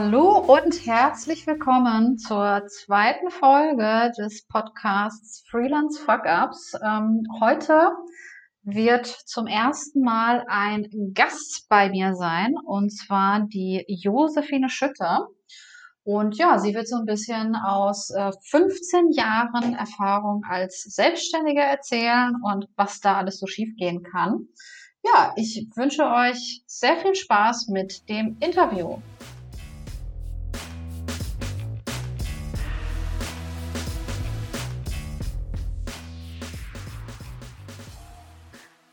[0.00, 6.74] Hallo und herzlich willkommen zur zweiten Folge des Podcasts Freelance Fuck Ups.
[6.80, 7.90] Ähm, heute
[8.62, 15.26] wird zum ersten Mal ein Gast bei mir sein und zwar die Josephine Schütter.
[16.04, 22.36] Und ja, sie wird so ein bisschen aus äh, 15 Jahren Erfahrung als Selbstständige erzählen
[22.44, 24.46] und was da alles so schiefgehen kann.
[25.04, 28.98] Ja, ich wünsche euch sehr viel Spaß mit dem Interview.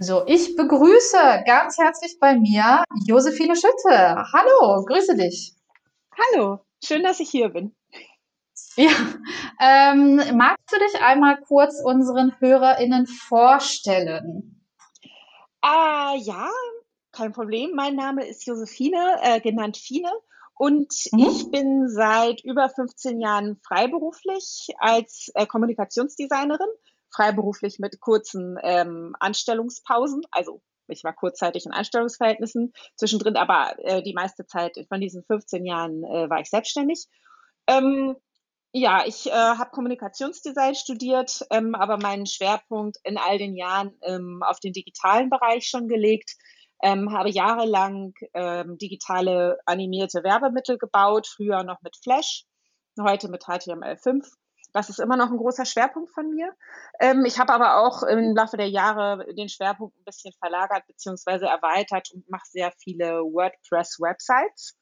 [0.05, 1.17] So, ich begrüße
[1.47, 4.23] ganz herzlich bei mir Josephine Schütte.
[4.33, 5.55] Hallo, grüße dich.
[6.15, 7.75] Hallo, schön, dass ich hier bin.
[8.75, 8.91] Ja,
[9.59, 14.63] ähm, magst du dich einmal kurz unseren HörerInnen vorstellen?
[15.61, 16.51] Ah, ja,
[17.11, 17.71] kein Problem.
[17.73, 20.11] Mein Name ist Josephine, äh, genannt Fine.
[20.53, 21.19] Und mhm.
[21.19, 26.69] ich bin seit über 15 Jahren freiberuflich als äh, Kommunikationsdesignerin
[27.15, 30.23] freiberuflich mit kurzen ähm, Anstellungspausen.
[30.31, 35.65] Also ich war kurzzeitig in Anstellungsverhältnissen zwischendrin, aber äh, die meiste Zeit von diesen 15
[35.65, 37.07] Jahren äh, war ich selbstständig.
[37.67, 38.15] Ähm,
[38.71, 44.43] ja, ich äh, habe Kommunikationsdesign studiert, ähm, aber meinen Schwerpunkt in all den Jahren ähm,
[44.45, 46.35] auf den digitalen Bereich schon gelegt.
[46.83, 52.43] Ähm, habe jahrelang ähm, digitale animierte Werbemittel gebaut, früher noch mit Flash,
[52.99, 54.29] heute mit HTML5
[54.75, 56.53] das ist immer noch ein großer Schwerpunkt von mir.
[56.99, 61.45] Ähm, ich habe aber auch im Laufe der Jahre den Schwerpunkt ein bisschen verlagert bzw.
[61.45, 64.77] erweitert und mache sehr viele WordPress-Websites.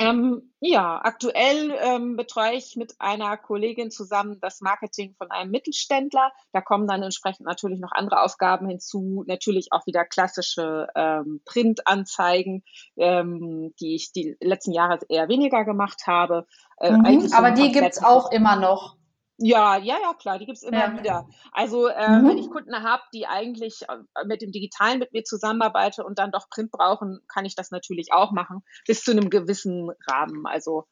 [0.00, 6.30] Ähm, ja, aktuell ähm, betreue ich mit einer Kollegin zusammen das Marketing von einem Mittelständler.
[6.52, 12.62] Da kommen dann entsprechend natürlich noch andere Aufgaben hinzu, natürlich auch wieder klassische ähm, Printanzeigen,
[12.96, 16.46] ähm, die ich die letzten Jahre eher weniger gemacht habe.
[16.78, 18.97] Äh, mhm, aber die gibt's auch immer noch.
[19.40, 20.98] Ja, ja, ja, klar, die gibt's immer ja.
[20.98, 21.28] wieder.
[21.52, 22.28] Also äh, mhm.
[22.28, 26.32] wenn ich Kunden habe, die eigentlich äh, mit dem Digitalen mit mir zusammenarbeiten und dann
[26.32, 30.44] doch Print brauchen, kann ich das natürlich auch machen, bis zu einem gewissen Rahmen.
[30.44, 30.86] Also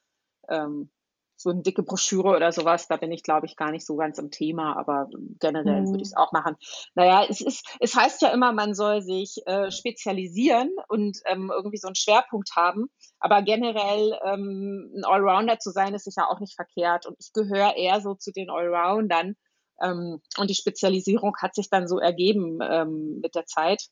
[0.48, 0.90] ähm,
[1.36, 4.18] so eine dicke Broschüre oder sowas, da bin ich, glaube ich, gar nicht so ganz
[4.18, 5.08] im Thema, aber
[5.38, 5.88] generell mhm.
[5.88, 6.56] würde ich es auch machen.
[6.94, 11.76] Naja, es ist, es heißt ja immer, man soll sich äh, spezialisieren und ähm, irgendwie
[11.76, 12.86] so einen Schwerpunkt haben.
[13.20, 17.06] Aber generell ähm, ein Allrounder zu sein, ist sicher auch nicht verkehrt.
[17.06, 19.36] Und ich gehöre eher so zu den Allroundern.
[19.82, 23.82] Ähm, und die Spezialisierung hat sich dann so ergeben ähm, mit der Zeit.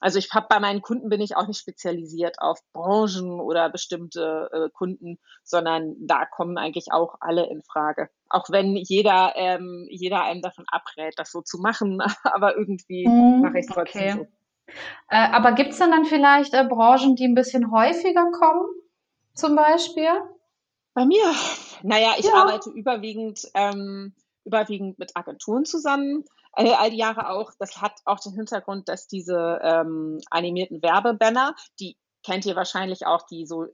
[0.00, 4.50] Also ich habe bei meinen Kunden bin ich auch nicht spezialisiert auf Branchen oder bestimmte
[4.52, 8.10] äh, Kunden, sondern da kommen eigentlich auch alle in Frage.
[8.28, 13.40] Auch wenn jeder ähm, jeder einem davon abrät, das so zu machen, aber irgendwie mm,
[13.40, 14.12] mache ich es trotzdem okay.
[14.12, 14.74] so.
[15.08, 18.66] Äh, aber gibt es denn dann vielleicht äh, Branchen, die ein bisschen häufiger kommen,
[19.34, 20.10] zum Beispiel?
[20.94, 21.24] Bei mir,
[21.82, 22.34] naja, ich ja.
[22.34, 26.24] arbeite überwiegend ähm, überwiegend mit Agenturen zusammen
[26.56, 27.52] äh, all die Jahre auch.
[27.58, 33.22] Das hat auch den Hintergrund, dass diese ähm, animierten Werbebanner, die kennt ihr wahrscheinlich auch,
[33.26, 33.66] die so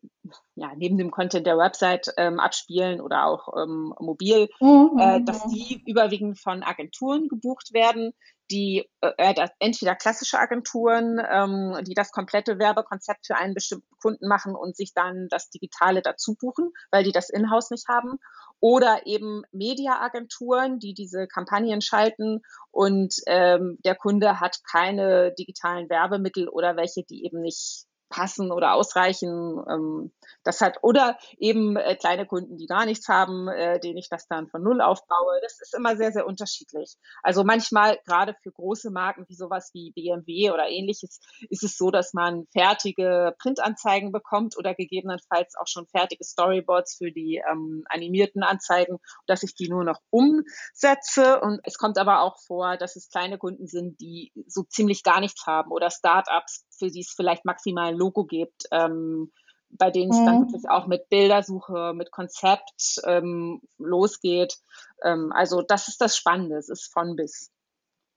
[0.55, 4.99] ja, neben dem Content der Website ähm, abspielen oder auch ähm, mobil, mhm.
[4.99, 8.13] äh, dass die überwiegend von Agenturen gebucht werden,
[8.51, 14.27] die äh, äh entweder klassische Agenturen, ähm, die das komplette Werbekonzept für einen bestimmten Kunden
[14.27, 18.19] machen und sich dann das Digitale dazu buchen, weil die das in-house nicht haben,
[18.61, 26.49] oder eben Mediaagenturen, die diese Kampagnen schalten und ähm, der Kunde hat keine digitalen Werbemittel
[26.49, 29.63] oder welche, die eben nicht passen oder ausreichen.
[29.69, 30.11] Ähm,
[30.45, 34.27] das hat oder eben äh, kleine Kunden, die gar nichts haben, äh, denen ich das
[34.29, 35.41] dann von null aufbaue.
[35.43, 36.97] Das ist immer sehr sehr unterschiedlich.
[37.23, 41.91] Also manchmal gerade für große Marken wie sowas wie BMW oder ähnliches ist es so,
[41.91, 48.43] dass man fertige Printanzeigen bekommt oder gegebenenfalls auch schon fertige Storyboards für die ähm, animierten
[48.43, 51.41] Anzeigen, dass ich die nur noch umsetze.
[51.41, 55.21] Und es kommt aber auch vor, dass es kleine Kunden sind, die so ziemlich gar
[55.21, 59.33] nichts haben oder Startups, für die es vielleicht maximal Logo gibt, ähm,
[59.71, 60.27] bei denen es mhm.
[60.27, 64.59] dann wirklich auch mit Bildersuche, mit Konzept ähm, losgeht.
[65.03, 67.51] Ähm, also das ist das Spannende, es ist von bis.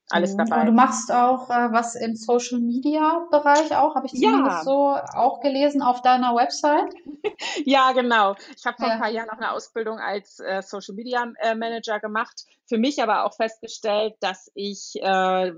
[0.09, 0.39] Alles mhm.
[0.39, 0.61] dabei.
[0.61, 4.63] Und du machst auch äh, was im Social Media Bereich auch, habe ich zumindest ja.
[4.63, 6.93] so auch gelesen auf deiner Website.
[7.65, 8.35] ja, genau.
[8.55, 8.93] Ich habe vor ja.
[8.93, 12.43] ein paar Jahren auch eine Ausbildung als äh, Social Media äh, Manager gemacht.
[12.65, 15.53] Für mich aber auch festgestellt, dass ich äh,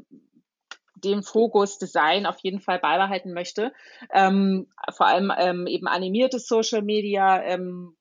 [0.95, 3.74] den Fokus Design auf jeden Fall beibehalten möchte.
[4.13, 7.95] Ähm, vor allem ähm, eben animierte Social Media ähm,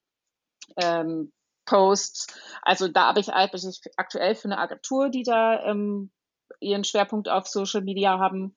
[0.77, 1.31] ähm,
[1.65, 2.27] Posts.
[2.61, 6.11] Also da habe ich eigentlich aktuell für eine Agentur, die da ähm,
[6.59, 8.55] ihren Schwerpunkt auf Social Media haben.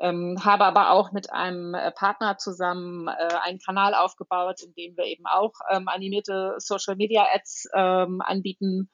[0.00, 4.96] Ähm, habe aber auch mit einem äh, Partner zusammen äh, einen Kanal aufgebaut, in dem
[4.96, 8.90] wir eben auch ähm, animierte Social Media Ads ähm, anbieten.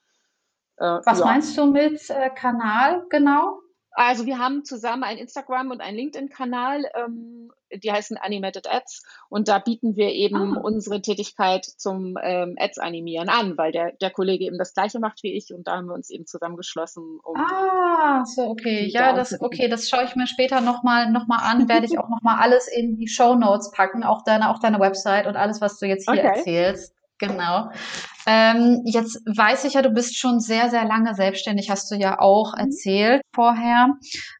[0.77, 1.25] Äh, Was ja.
[1.25, 3.59] meinst du mit äh, Kanal genau?
[3.95, 9.47] Also wir haben zusammen ein Instagram und ein LinkedIn-Kanal, ähm, die heißen Animated Ads und
[9.47, 10.61] da bieten wir eben ah.
[10.61, 15.33] unsere Tätigkeit zum ähm, Ads-Animieren an, weil der, der Kollege eben das gleiche macht wie
[15.33, 17.19] ich und da haben wir uns eben zusammengeschlossen.
[17.23, 21.39] Um ah, so okay, ja, das okay, das schaue ich mir später nochmal noch mal
[21.39, 24.79] an, werde ich auch nochmal alles in die Show Notes packen, auch deine, auch deine
[24.81, 26.37] Website und alles, was du jetzt hier okay.
[26.37, 26.94] erzählst.
[27.17, 27.69] Genau.
[28.27, 32.19] Ähm, jetzt weiß ich ja, du bist schon sehr, sehr lange selbstständig, hast du ja
[32.19, 32.65] auch mhm.
[32.65, 33.93] erzählt vorher,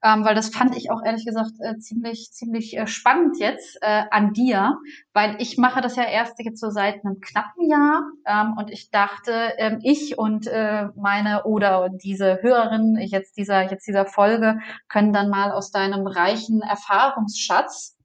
[0.04, 4.04] ähm, weil das fand ich auch ehrlich gesagt äh, ziemlich, ziemlich äh, spannend jetzt äh,
[4.12, 4.77] an dir,
[5.13, 8.89] weil ich mache das ja erst jetzt so seit einem knappen Jahr ähm, und ich
[8.89, 15.13] dachte, ähm, ich und äh, meine oder diese Hörerin jetzt dieser, jetzt dieser Folge können
[15.13, 17.95] dann mal aus deinem reichen Erfahrungsschatz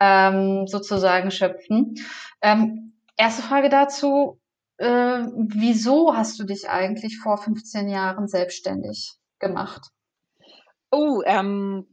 [0.00, 1.94] ähm, sozusagen schöpfen.
[2.42, 2.90] Ähm,
[3.20, 4.40] Erste Frage dazu,
[4.78, 9.90] äh, wieso hast du dich eigentlich vor 15 Jahren selbstständig gemacht?
[10.90, 11.86] Oh, ähm,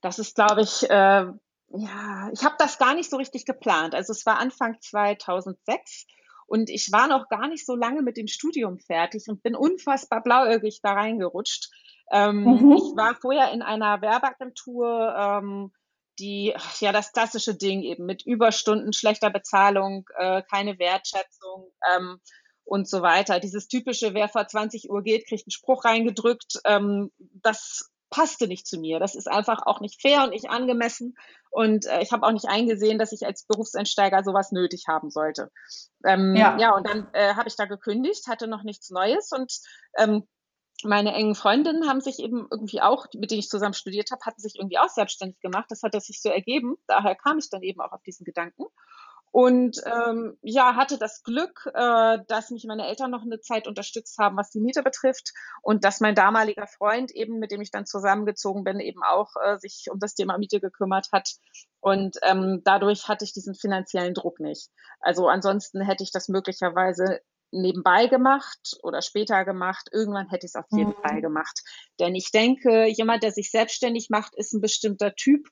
[0.00, 1.26] das ist, glaube ich, äh,
[1.70, 3.94] ja, ich habe das gar nicht so richtig geplant.
[3.94, 6.08] Also es war Anfang 2006
[6.48, 10.24] und ich war noch gar nicht so lange mit dem Studium fertig und bin unfassbar
[10.24, 11.70] blauäugig da reingerutscht.
[12.10, 12.72] Ähm, mhm.
[12.72, 15.72] Ich war vorher in einer Werbeagentur, ähm,
[16.18, 22.20] die, ja, das klassische Ding eben mit Überstunden, schlechter Bezahlung, äh, keine Wertschätzung ähm,
[22.64, 23.40] und so weiter.
[23.40, 26.60] Dieses typische, wer vor 20 Uhr geht, kriegt einen Spruch reingedrückt.
[26.64, 28.98] Ähm, das passte nicht zu mir.
[29.00, 31.14] Das ist einfach auch nicht fair und nicht angemessen.
[31.50, 35.50] Und äh, ich habe auch nicht eingesehen, dass ich als Berufseinsteiger sowas nötig haben sollte.
[36.04, 36.58] Ähm, ja.
[36.58, 39.52] ja, und dann äh, habe ich da gekündigt, hatte noch nichts Neues und
[39.96, 40.26] ähm,
[40.84, 44.40] meine engen Freundinnen haben sich eben irgendwie auch, mit denen ich zusammen studiert habe, hatten
[44.40, 45.66] sich irgendwie auch selbstständig gemacht.
[45.70, 46.76] Das hat sich so ergeben.
[46.86, 48.64] Daher kam ich dann eben auch auf diesen Gedanken.
[49.30, 54.16] Und ähm, ja, hatte das Glück, äh, dass mich meine Eltern noch eine Zeit unterstützt
[54.18, 55.32] haben, was die Miete betrifft.
[55.62, 59.58] Und dass mein damaliger Freund eben, mit dem ich dann zusammengezogen bin, eben auch äh,
[59.58, 61.34] sich um das Thema Miete gekümmert hat.
[61.80, 64.70] Und ähm, dadurch hatte ich diesen finanziellen Druck nicht.
[65.00, 69.88] Also ansonsten hätte ich das möglicherweise nebenbei gemacht oder später gemacht.
[69.92, 71.02] Irgendwann hätte ich es auf jeden mhm.
[71.02, 71.60] Fall gemacht.
[71.98, 75.48] Denn ich denke, jemand, der sich selbstständig macht, ist ein bestimmter Typ.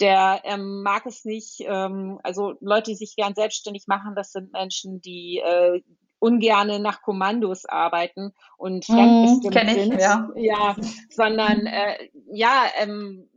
[0.00, 4.52] Der ähm, mag es nicht, ähm, also Leute, die sich gern selbstständig machen, das sind
[4.52, 5.82] Menschen, die äh,
[6.18, 9.94] ungerne nach Kommandos arbeiten und mhm, fremdbestimmt mm, sind.
[9.94, 10.30] Ich, ja.
[10.36, 10.76] ja,
[11.10, 13.28] sondern äh, ja, ähm,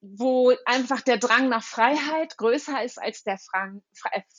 [0.00, 3.82] wo einfach der Drang nach Freiheit größer ist als der, Frang,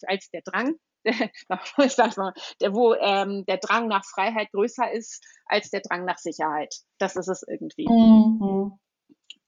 [0.08, 0.76] als der Drang
[1.84, 6.06] ich sag's mal, der, wo ähm, der Drang nach Freiheit größer ist als der Drang
[6.06, 6.76] nach Sicherheit.
[6.98, 7.88] Das ist es irgendwie.
[7.90, 8.74] Mhm.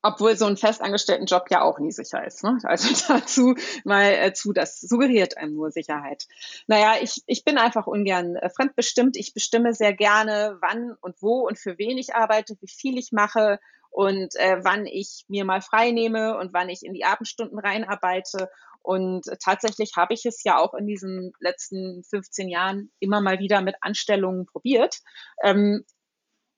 [0.02, 2.44] Obwohl so ein festangestellten Job ja auch nie sicher ist.
[2.44, 2.58] Ne?
[2.64, 6.26] Also dazu mal äh, zu, das suggeriert einem nur Sicherheit.
[6.68, 9.18] Naja, ich, ich bin einfach ungern äh, fremdbestimmt.
[9.18, 13.12] Ich bestimme sehr gerne, wann und wo und für wen ich arbeite, wie viel ich
[13.12, 13.60] mache
[13.92, 18.50] und äh, wann ich mir mal frei nehme und wann ich in die Abendstunden reinarbeite
[18.89, 23.62] und tatsächlich habe ich es ja auch in diesen letzten 15 Jahren immer mal wieder
[23.62, 24.98] mit Anstellungen probiert.
[25.43, 25.86] Ähm,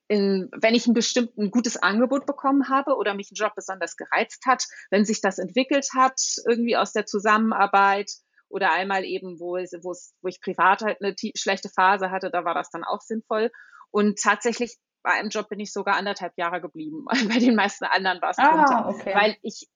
[0.08, 4.46] in, wenn ich ein bestimmtes gutes Angebot bekommen habe oder mich ein Job besonders gereizt
[4.46, 8.10] hat, wenn sich das entwickelt hat, irgendwie aus der Zusammenarbeit
[8.48, 12.30] oder einmal eben, wo, es, wo, es, wo ich privat halt eine schlechte Phase hatte,
[12.30, 13.50] da war das dann auch sinnvoll.
[13.90, 17.04] Und tatsächlich bei einem Job bin ich sogar anderthalb Jahre geblieben.
[17.28, 19.14] Bei den meisten anderen war es ah, okay.
[19.14, 19.68] weil ich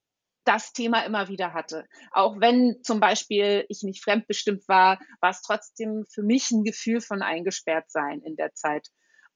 [0.46, 1.86] das Thema immer wieder hatte.
[2.12, 7.00] Auch wenn zum Beispiel ich nicht fremdbestimmt war, war es trotzdem für mich ein Gefühl
[7.00, 8.88] von eingesperrt sein in der Zeit.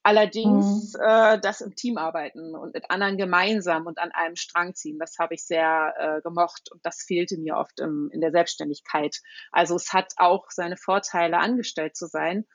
[0.03, 1.01] Allerdings mhm.
[1.05, 5.17] äh, das im Team arbeiten und mit anderen gemeinsam und an einem Strang ziehen, das
[5.19, 9.17] habe ich sehr äh, gemocht und das fehlte mir oft im, in der Selbstständigkeit.
[9.53, 12.47] Also es hat auch seine Vorteile, angestellt zu sein.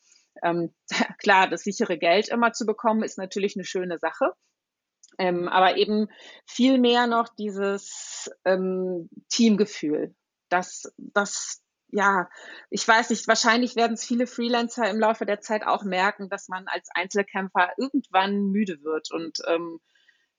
[0.41, 0.73] Ähm,
[1.21, 4.33] klar, das sichere Geld immer zu bekommen, ist natürlich eine schöne Sache.
[5.17, 6.07] Ähm, aber eben
[6.45, 10.15] viel mehr noch dieses ähm, Teamgefühl.
[10.49, 12.29] Das, das, ja,
[12.69, 16.47] ich weiß nicht, wahrscheinlich werden es viele Freelancer im Laufe der Zeit auch merken, dass
[16.47, 19.79] man als Einzelkämpfer irgendwann müde wird und ähm,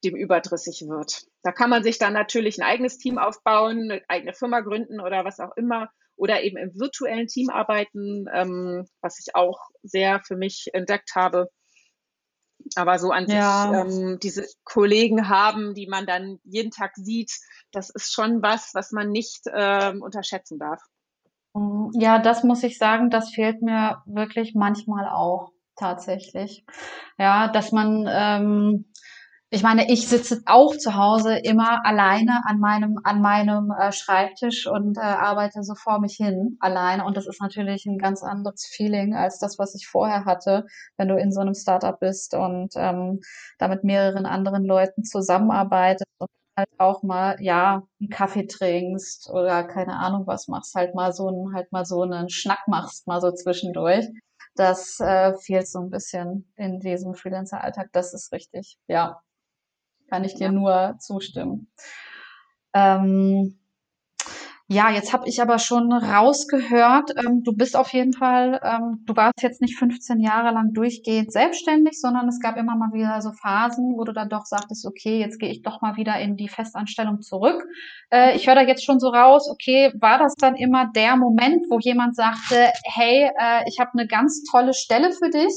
[0.04, 1.26] dem überdrüssig wird.
[1.42, 5.24] Da kann man sich dann natürlich ein eigenes Team aufbauen, eine eigene Firma gründen oder
[5.24, 10.36] was auch immer oder eben im virtuellen Team arbeiten, ähm, was ich auch sehr für
[10.36, 11.48] mich entdeckt habe.
[12.74, 13.84] Aber so an ja.
[13.84, 17.32] sich ähm, diese Kollegen haben, die man dann jeden Tag sieht,
[17.72, 20.82] das ist schon was, was man nicht ähm, unterschätzen darf.
[21.54, 26.64] Mm, ja, das muss ich sagen, das fehlt mir wirklich manchmal auch tatsächlich.
[27.18, 28.92] Ja, dass man ähm,
[29.56, 34.66] ich meine, ich sitze auch zu Hause immer alleine an meinem, an meinem äh, Schreibtisch
[34.66, 37.06] und äh, arbeite so vor mich hin alleine.
[37.06, 40.66] Und das ist natürlich ein ganz anderes Feeling als das, was ich vorher hatte,
[40.98, 43.20] wenn du in so einem Startup bist und ähm,
[43.58, 49.64] da mit mehreren anderen Leuten zusammenarbeitest und halt auch mal, ja, einen Kaffee trinkst oder
[49.64, 53.22] keine Ahnung was machst, halt mal so einen, halt mal so einen Schnack machst, mal
[53.22, 54.06] so zwischendurch.
[54.54, 57.88] Das äh, fehlt so ein bisschen in diesem Freelancer-Alltag.
[57.92, 59.22] Das ist richtig, ja.
[60.08, 60.52] Kann ich dir ja.
[60.52, 61.68] nur zustimmen.
[62.74, 63.58] Ähm,
[64.68, 69.14] ja, jetzt habe ich aber schon rausgehört, ähm, du bist auf jeden Fall, ähm, du
[69.14, 73.30] warst jetzt nicht 15 Jahre lang durchgehend selbstständig, sondern es gab immer mal wieder so
[73.30, 76.48] Phasen, wo du dann doch sagtest, okay, jetzt gehe ich doch mal wieder in die
[76.48, 77.64] Festanstellung zurück.
[78.10, 81.66] Äh, ich höre da jetzt schon so raus, okay, war das dann immer der Moment,
[81.70, 85.54] wo jemand sagte, hey, äh, ich habe eine ganz tolle Stelle für dich?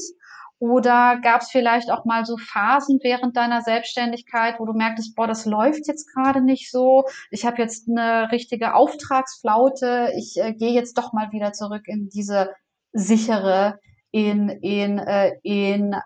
[0.60, 5.26] Oder gab es vielleicht auch mal so Phasen während deiner Selbstständigkeit, wo du merktest, boah,
[5.26, 7.04] das läuft jetzt gerade nicht so.
[7.30, 10.12] Ich habe jetzt eine richtige Auftragsflaute.
[10.18, 12.50] Ich äh, gehe jetzt doch mal wieder zurück in diese
[12.92, 13.78] sichere,
[14.10, 15.96] in, in, äh, in,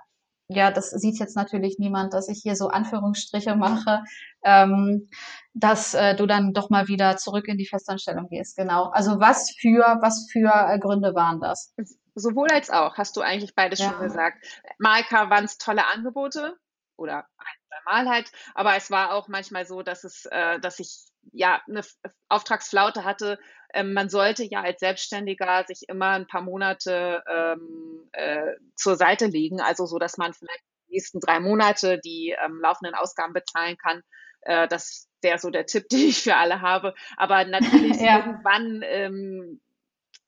[0.46, 4.04] ja, das sieht jetzt natürlich niemand, dass ich hier so Anführungsstriche mache,
[4.44, 5.08] ähm,
[5.52, 8.56] dass äh, du dann doch mal wieder zurück in die Festanstellung gehst.
[8.56, 8.84] Genau.
[8.90, 11.74] Also was für, was für äh, Gründe waren das?
[12.14, 13.90] Sowohl als auch, hast du eigentlich beides ja.
[13.90, 14.44] schon gesagt.
[14.78, 16.56] Malka waren es tolle Angebote
[16.96, 20.78] oder ein, zwei Mal halt, aber es war auch manchmal so, dass es, äh, dass
[20.78, 21.82] ich ja eine
[22.28, 23.38] Auftragsflaute hatte.
[23.72, 29.26] Ähm, man sollte ja als Selbstständiger sich immer ein paar Monate ähm, äh, zur Seite
[29.26, 33.76] legen, also so, dass man vielleicht die nächsten drei Monate die ähm, laufenden Ausgaben bezahlen
[33.76, 34.02] kann.
[34.42, 36.94] Äh, das wäre so der Tipp, den ich für alle habe.
[37.16, 38.18] Aber natürlich ja.
[38.18, 39.60] irgendwann ähm,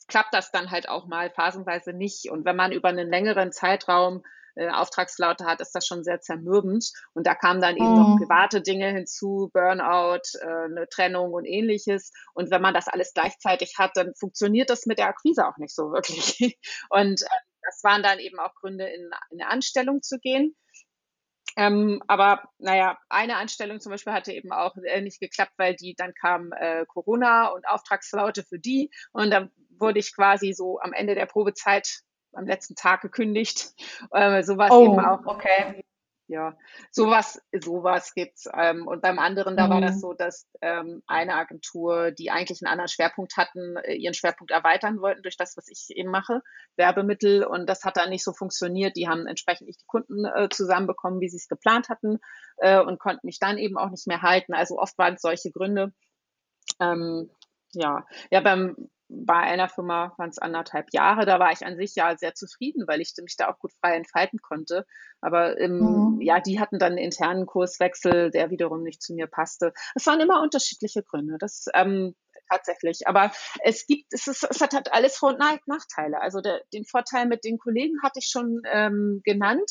[0.08, 2.30] klappt das dann halt auch mal phasenweise nicht.
[2.30, 4.22] Und wenn man über einen längeren Zeitraum
[4.56, 6.90] äh, Auftragslaute hat, ist das schon sehr zermürbend.
[7.12, 7.98] Und da kamen dann eben mhm.
[7.98, 12.10] noch private Dinge hinzu, Burnout, äh, eine Trennung und ähnliches.
[12.32, 15.74] Und wenn man das alles gleichzeitig hat, dann funktioniert das mit der Akquise auch nicht
[15.74, 16.58] so wirklich.
[16.90, 20.56] Und äh, das waren dann eben auch Gründe, in, in eine Anstellung zu gehen.
[21.56, 25.94] Ähm, aber naja, eine Anstellung zum Beispiel hatte eben auch äh, nicht geklappt, weil die
[25.94, 28.90] dann kam äh, Corona und Auftragslaute für die.
[29.12, 32.00] Und dann wurde ich quasi so am Ende der Probezeit
[32.32, 33.72] am letzten Tag gekündigt.
[34.10, 35.24] Äh, sowas oh, eben auch.
[35.24, 35.82] Okay.
[36.28, 36.58] Ja,
[36.90, 38.48] sowas, sowas gibt's.
[38.52, 40.00] Ähm, und beim anderen, da war das mhm.
[40.00, 45.00] so, dass ähm, eine Agentur, die eigentlich einen anderen Schwerpunkt hatten, äh, ihren Schwerpunkt erweitern
[45.00, 46.42] wollten durch das, was ich eben mache,
[46.74, 47.44] Werbemittel.
[47.44, 48.96] Und das hat dann nicht so funktioniert.
[48.96, 52.18] Die haben entsprechend nicht die Kunden äh, zusammenbekommen, wie sie es geplant hatten,
[52.56, 54.52] äh, und konnten mich dann eben auch nicht mehr halten.
[54.52, 55.92] Also oft waren es solche Gründe.
[56.80, 57.30] Ähm,
[57.72, 61.26] ja, ja, beim bei einer Firma waren es anderthalb Jahre.
[61.26, 63.94] Da war ich an sich ja sehr zufrieden, weil ich mich da auch gut frei
[63.94, 64.84] entfalten konnte.
[65.20, 66.20] Aber ähm, mhm.
[66.20, 69.72] ja, die hatten dann einen internen Kurswechsel, der wiederum nicht zu mir passte.
[69.94, 71.36] Es waren immer unterschiedliche Gründe.
[71.38, 72.14] Das ähm,
[72.48, 73.06] tatsächlich.
[73.06, 76.20] Aber es gibt, es, ist, es hat halt alles Vor- und Nachteile.
[76.20, 79.70] Also der, den Vorteil mit den Kollegen hatte ich schon ähm, genannt.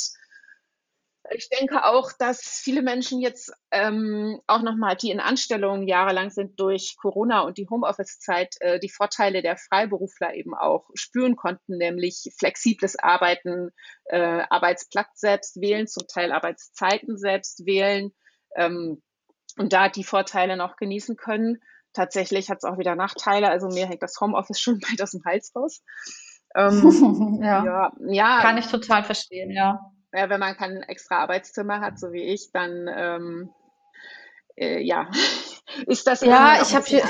[1.32, 6.60] Ich denke auch, dass viele Menschen jetzt ähm, auch nochmal, die in Anstellungen jahrelang sind
[6.60, 12.30] durch Corona und die Homeoffice-Zeit, äh, die Vorteile der Freiberufler eben auch spüren konnten, nämlich
[12.38, 13.72] flexibles Arbeiten,
[14.06, 18.14] äh, Arbeitsplatz selbst wählen, zum Teil Arbeitszeiten selbst wählen
[18.56, 19.02] ähm,
[19.58, 21.62] und da die Vorteile noch genießen können.
[21.94, 23.50] Tatsächlich hat es auch wieder Nachteile.
[23.50, 25.82] Also mir hängt das Homeoffice schon bald aus dem Hals raus.
[26.56, 27.66] Ähm, ja.
[27.66, 27.92] ja.
[28.10, 29.80] ja, kann ich total verstehen, ja
[30.16, 33.50] ja, wenn man kein extra Arbeitszimmer hat, so wie ich, dann ähm,
[34.56, 35.10] äh, ja,
[35.88, 37.04] ist das ja, ich habe hier,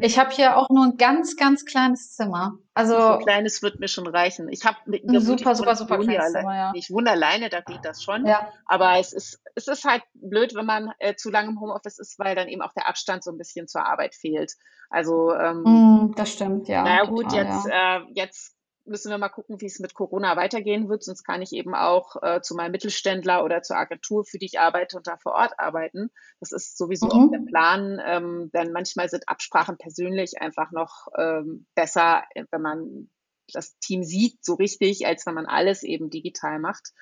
[0.00, 2.58] ich habe hier auch nur ein ganz, ganz kleines Zimmer.
[2.74, 4.48] Also so kleines wird mir schon reichen.
[4.48, 6.72] Ich habe ein super, super, super kleines Zimmer, ja.
[6.74, 8.26] Ich wohne alleine, da geht das schon.
[8.26, 8.52] Ja.
[8.66, 12.18] Aber es ist, es ist halt blöd, wenn man äh, zu lange im Homeoffice ist,
[12.18, 14.52] weil dann eben auch der Abstand so ein bisschen zur Arbeit fehlt.
[14.90, 16.82] Also ähm, mm, das stimmt, ja.
[16.82, 17.96] Naja gut, total, jetzt, ja.
[17.96, 18.55] äh, jetzt
[18.86, 21.04] müssen wir mal gucken, wie es mit Corona weitergehen wird.
[21.04, 24.60] Sonst kann ich eben auch äh, zu meinem Mittelständler oder zur Agentur, für die ich
[24.60, 26.10] arbeite und da vor Ort arbeiten.
[26.40, 27.12] Das ist sowieso mhm.
[27.12, 33.10] auch der Plan, ähm, denn manchmal sind Absprachen persönlich einfach noch ähm, besser, wenn man
[33.52, 36.92] das Team sieht, so richtig, als wenn man alles eben digital macht.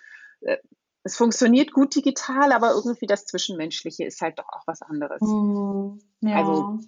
[0.40, 0.58] Äh,
[1.04, 5.20] es funktioniert gut digital, aber irgendwie das Zwischenmenschliche ist halt doch auch was anderes.
[5.20, 6.00] Mhm.
[6.20, 6.36] Ja.
[6.36, 6.80] Also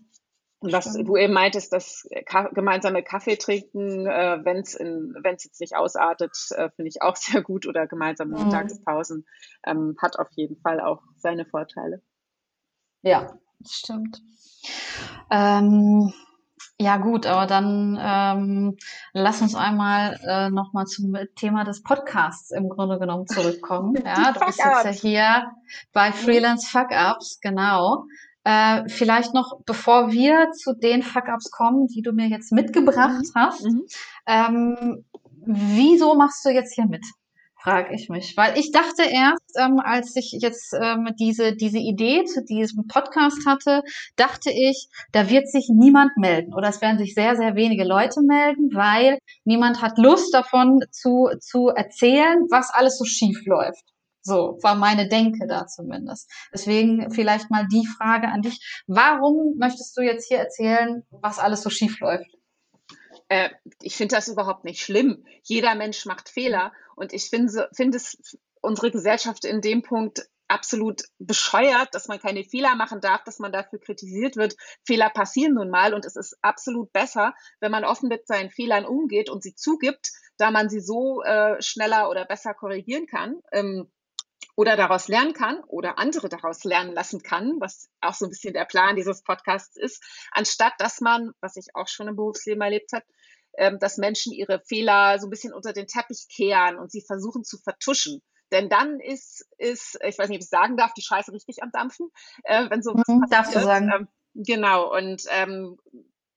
[0.67, 5.77] und was du eben meintest, das Ka gemeinsame Kaffee trinken, äh, wenn es jetzt nicht
[5.77, 7.67] ausartet, äh, finde ich auch sehr gut.
[7.67, 8.45] Oder gemeinsame mhm.
[8.45, 9.27] Mittagspausen
[9.65, 12.03] ähm, hat auf jeden Fall auch seine Vorteile.
[13.03, 14.21] Ja, stimmt.
[15.31, 16.13] Ähm,
[16.79, 18.77] Ja gut, aber dann ähm,
[19.15, 23.95] lass uns einmal äh, nochmal zum Thema des Podcasts im Grunde genommen zurückkommen.
[24.05, 25.53] Ja, du bist jetzt ja hier
[25.95, 26.15] bei mhm.
[26.15, 28.05] Freelance Fuck-Ups, genau.
[28.47, 33.41] Äh, vielleicht noch, bevor wir zu den Fuck-Ups kommen, die du mir jetzt mitgebracht mhm.
[33.41, 33.83] hast, mhm.
[34.29, 35.05] Ähm,
[35.45, 37.05] wieso machst du jetzt hier mit?
[37.61, 38.37] frage ich mich.
[38.37, 43.45] Weil ich dachte erst, ähm, als ich jetzt ähm, diese, diese Idee zu diesem Podcast
[43.45, 43.83] hatte,
[44.15, 48.21] dachte ich, da wird sich niemand melden oder es werden sich sehr, sehr wenige Leute
[48.23, 53.96] melden, weil niemand hat Lust davon zu, zu erzählen, was alles so schief läuft.
[54.27, 56.29] So war meine Denke da zumindest.
[56.53, 58.83] Deswegen vielleicht mal die Frage an dich.
[58.89, 62.29] Warum möchtest du jetzt hier erzählen, was alles so schief läuft?
[63.29, 65.25] Äh, ich finde das überhaupt nicht schlimm.
[65.45, 71.03] Jeder Mensch macht Fehler und ich finde, finde es unsere Gesellschaft in dem Punkt absolut
[71.19, 74.57] bescheuert, dass man keine Fehler machen darf, dass man dafür kritisiert wird.
[74.85, 78.87] Fehler passieren nun mal und es ist absolut besser, wenn man offen mit seinen Fehlern
[78.87, 83.41] umgeht und sie zugibt, da man sie so äh, schneller oder besser korrigieren kann.
[83.53, 83.89] Ähm,
[84.57, 88.55] oder daraus lernen kann oder andere daraus lernen lassen kann, was auch so ein bisschen
[88.55, 92.93] der Plan dieses Podcasts ist, anstatt dass man, was ich auch schon im Berufsleben erlebt
[92.93, 93.05] habe,
[93.59, 97.45] ähm, dass Menschen ihre Fehler so ein bisschen unter den Teppich kehren und sie versuchen
[97.45, 98.23] zu vertuschen.
[98.53, 101.71] Denn dann ist, ist, ich weiß nicht, ob ich sagen darf, die Scheiße richtig am
[101.73, 102.11] Dampfen,
[102.45, 103.33] äh, wenn sowas mhm, passiert.
[103.33, 103.91] Darfst du sagen.
[103.93, 104.95] Ähm, genau.
[104.95, 105.79] Und ähm,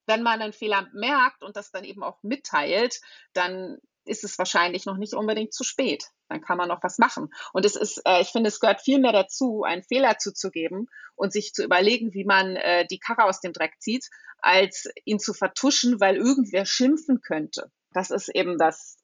[0.08, 3.00] wenn man einen Fehler merkt und das dann eben auch mitteilt,
[3.34, 6.06] dann ist es wahrscheinlich noch nicht unbedingt zu spät.
[6.30, 7.30] Dann kann man noch was machen.
[7.54, 11.34] Und es ist, äh, ich finde, es gehört viel mehr dazu, einen Fehler zuzugeben und
[11.34, 14.06] sich zu überlegen, wie man äh, die Karre aus dem Dreck zieht,
[14.40, 17.72] als ihn zu vertuschen, weil irgendwer schimpfen könnte.
[17.92, 18.98] Das ist eben das,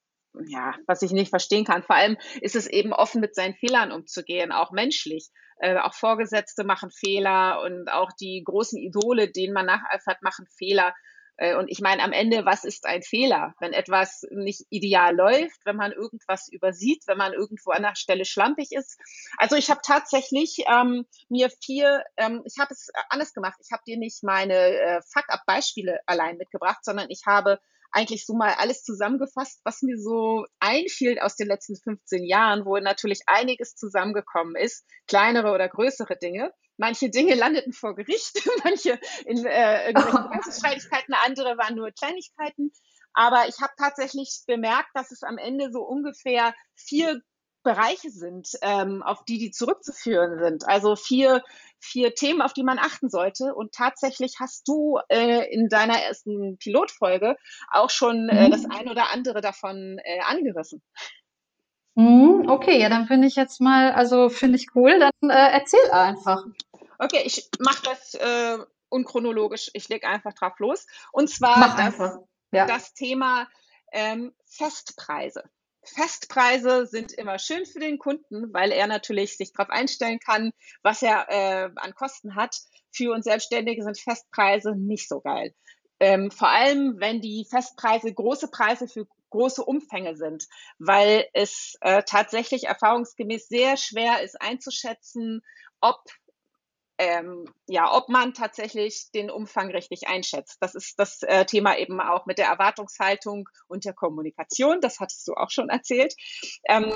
[0.48, 1.84] ja, was ich nicht verstehen kann.
[1.84, 5.30] Vor allem ist es eben offen mit seinen Fehlern umzugehen, auch menschlich.
[5.60, 10.94] Äh, auch Vorgesetzte machen Fehler und auch die großen Idole, denen man nacheifert, machen Fehler.
[11.38, 13.54] Äh, und ich meine, am Ende, was ist ein Fehler?
[13.60, 18.26] Wenn etwas nicht ideal läuft, wenn man irgendwas übersieht, wenn man irgendwo an der Stelle
[18.26, 19.00] schlampig ist.
[19.38, 23.58] Also ich habe tatsächlich ähm, mir vier, ähm, ich habe es anders gemacht.
[23.64, 27.60] Ich habe dir nicht meine äh, Fuck-up-Beispiele allein mitgebracht, sondern ich habe
[27.92, 32.78] eigentlich so mal alles zusammengefasst, was mir so einfiel aus den letzten 15 Jahren, wo
[32.78, 36.52] natürlich einiges zusammengekommen ist, kleinere oder größere Dinge.
[36.78, 42.72] Manche Dinge landeten vor Gericht, manche in äh, irgendwelchen Streitigkeiten, andere waren nur Kleinigkeiten.
[43.14, 47.22] Aber ich habe tatsächlich bemerkt, dass es am Ende so ungefähr vier
[47.66, 50.68] Bereiche sind, ähm, auf die die zurückzuführen sind.
[50.68, 51.44] Also vier,
[51.80, 53.56] vier Themen, auf die man achten sollte.
[53.56, 57.36] Und tatsächlich hast du äh, in deiner ersten Pilotfolge
[57.72, 58.52] auch schon äh, mhm.
[58.52, 60.82] das ein oder andere davon äh, angerissen.
[61.96, 65.90] Mhm, okay, ja, dann finde ich jetzt mal, also finde ich cool, dann äh, erzähl
[65.92, 66.44] einfach.
[67.00, 68.58] Okay, ich mache das äh,
[68.90, 69.70] unchronologisch.
[69.74, 70.86] Ich lege einfach drauf los.
[71.12, 72.20] Und zwar das,
[72.52, 72.66] ja.
[72.66, 73.48] das Thema
[73.92, 75.44] ähm, Festpreise.
[75.84, 81.02] Festpreise sind immer schön für den Kunden, weil er natürlich sich darauf einstellen kann, was
[81.04, 82.58] er äh, an Kosten hat.
[82.92, 85.54] Für uns Selbstständige sind Festpreise nicht so geil.
[86.00, 90.48] Ähm, vor allem, wenn die Festpreise große Preise für große Umfänge sind,
[90.80, 95.42] weil es äh, tatsächlich erfahrungsgemäß sehr schwer ist einzuschätzen,
[95.82, 96.02] ob
[96.98, 100.58] ähm, ja, ob man tatsächlich den Umfang richtig einschätzt.
[100.62, 104.82] Das ist das äh, Thema eben auch mit der Erwartungshaltung und der Kommunikation.
[104.82, 106.16] Das hattest du auch schon erzählt.
[106.68, 106.94] Ähm,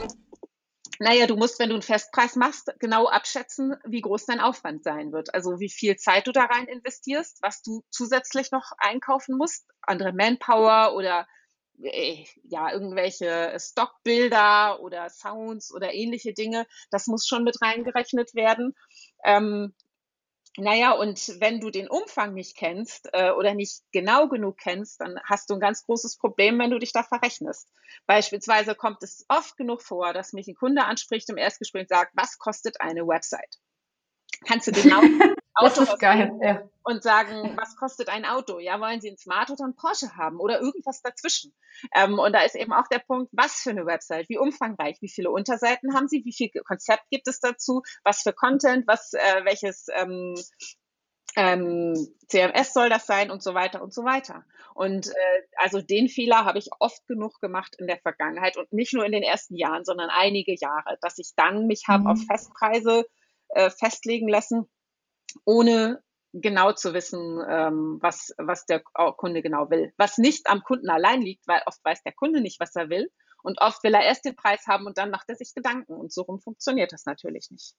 [0.99, 5.13] naja, du musst, wenn du einen Festpreis machst, genau abschätzen, wie groß dein Aufwand sein
[5.13, 5.33] wird.
[5.33, 10.11] Also wie viel Zeit du da rein investierst, was du zusätzlich noch einkaufen musst, andere
[10.11, 11.25] Manpower oder
[11.81, 16.67] äh, ja, irgendwelche Stockbilder oder Sounds oder ähnliche Dinge.
[16.91, 18.75] Das muss schon mit reingerechnet werden.
[19.23, 19.73] Ähm,
[20.57, 25.19] naja, und wenn du den Umfang nicht kennst äh, oder nicht genau genug kennst, dann
[25.23, 27.69] hast du ein ganz großes Problem, wenn du dich da verrechnest.
[28.07, 32.11] Beispielsweise kommt es oft genug vor, dass mich ein Kunde anspricht im Erstgespräch und sagt,
[32.15, 33.57] was kostet eine Website?
[34.45, 35.01] Kannst du genau
[35.59, 36.63] Auto das ist geil, ja.
[36.83, 38.59] und sagen, was kostet ein Auto?
[38.59, 41.53] Ja, wollen Sie ein Smart oder ein Porsche haben oder irgendwas dazwischen?
[41.93, 45.09] Ähm, und da ist eben auch der Punkt, was für eine Website, wie umfangreich, wie
[45.09, 49.45] viele Unterseiten haben Sie, wie viel Konzept gibt es dazu, was für Content, was, äh,
[49.45, 50.35] welches ähm,
[51.35, 51.95] ähm,
[52.27, 54.45] CMS soll das sein und so weiter und so weiter.
[54.73, 58.93] Und äh, also den Fehler habe ich oft genug gemacht in der Vergangenheit und nicht
[58.93, 62.09] nur in den ersten Jahren, sondern einige Jahre, dass ich dann mich habe mhm.
[62.09, 63.05] auf Festpreise
[63.49, 64.69] äh, festlegen lassen
[65.45, 66.01] ohne
[66.33, 69.93] genau zu wissen, ähm, was, was der Kunde genau will.
[69.97, 73.09] Was nicht am Kunden allein liegt, weil oft weiß der Kunde nicht, was er will.
[73.41, 75.93] Und oft will er erst den Preis haben und dann macht er sich Gedanken.
[75.93, 77.73] Und so rum funktioniert das natürlich nicht.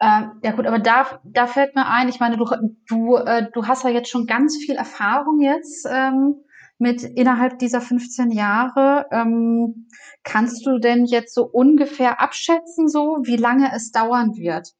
[0.00, 2.44] Ähm, ja gut, aber da, da fällt mir ein, ich meine, du,
[2.88, 6.42] du, äh, du hast ja jetzt schon ganz viel Erfahrung jetzt ähm,
[6.78, 9.06] mit innerhalb dieser 15 Jahre.
[9.12, 9.88] Ähm,
[10.24, 14.72] kannst du denn jetzt so ungefähr abschätzen, so wie lange es dauern wird?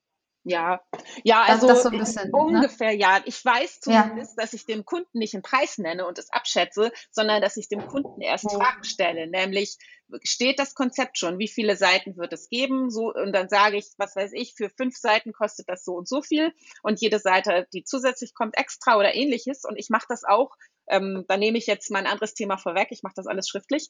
[0.45, 0.81] Ja,
[1.23, 2.37] ja, also das, das so bisschen, ne?
[2.37, 2.97] ungefähr ne?
[2.97, 3.21] ja.
[3.25, 4.43] Ich weiß zumindest, ja.
[4.43, 7.87] dass ich dem Kunden nicht einen Preis nenne und es abschätze, sondern dass ich dem
[7.87, 8.59] Kunden erst ja.
[8.59, 9.79] Fragen stelle, nämlich
[10.25, 13.87] steht das Konzept schon, wie viele Seiten wird es geben, so und dann sage ich,
[13.99, 16.53] was weiß ich, für fünf Seiten kostet das so und so viel
[16.83, 20.57] und jede Seite, die zusätzlich kommt, extra oder ähnliches und ich mache das auch.
[20.89, 22.89] Ähm, da nehme ich jetzt mein anderes Thema vorweg.
[22.91, 23.89] Ich mache das alles schriftlich.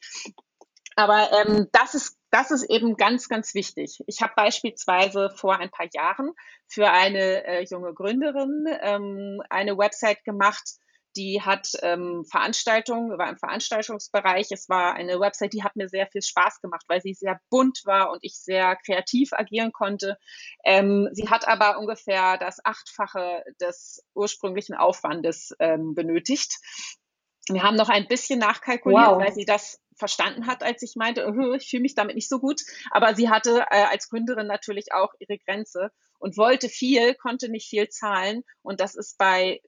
[0.97, 4.03] Aber ähm, das, ist, das ist eben ganz, ganz wichtig.
[4.07, 6.33] Ich habe beispielsweise vor ein paar Jahren
[6.67, 10.77] für eine äh, junge Gründerin ähm, eine Website gemacht,
[11.17, 14.49] die hat ähm, Veranstaltungen, war im Veranstaltungsbereich.
[14.51, 17.83] Es war eine Website, die hat mir sehr viel Spaß gemacht, weil sie sehr bunt
[17.85, 20.17] war und ich sehr kreativ agieren konnte.
[20.65, 26.59] Ähm, sie hat aber ungefähr das Achtfache des ursprünglichen Aufwandes ähm, benötigt.
[27.49, 29.21] Wir haben noch ein bisschen nachkalkuliert, wow.
[29.21, 32.41] weil sie das verstanden hat, als ich meinte, uh, ich fühle mich damit nicht so
[32.41, 32.61] gut.
[32.91, 37.69] Aber sie hatte äh, als Gründerin natürlich auch ihre Grenze und wollte viel, konnte nicht
[37.69, 38.43] viel zahlen.
[38.63, 39.61] Und das ist bei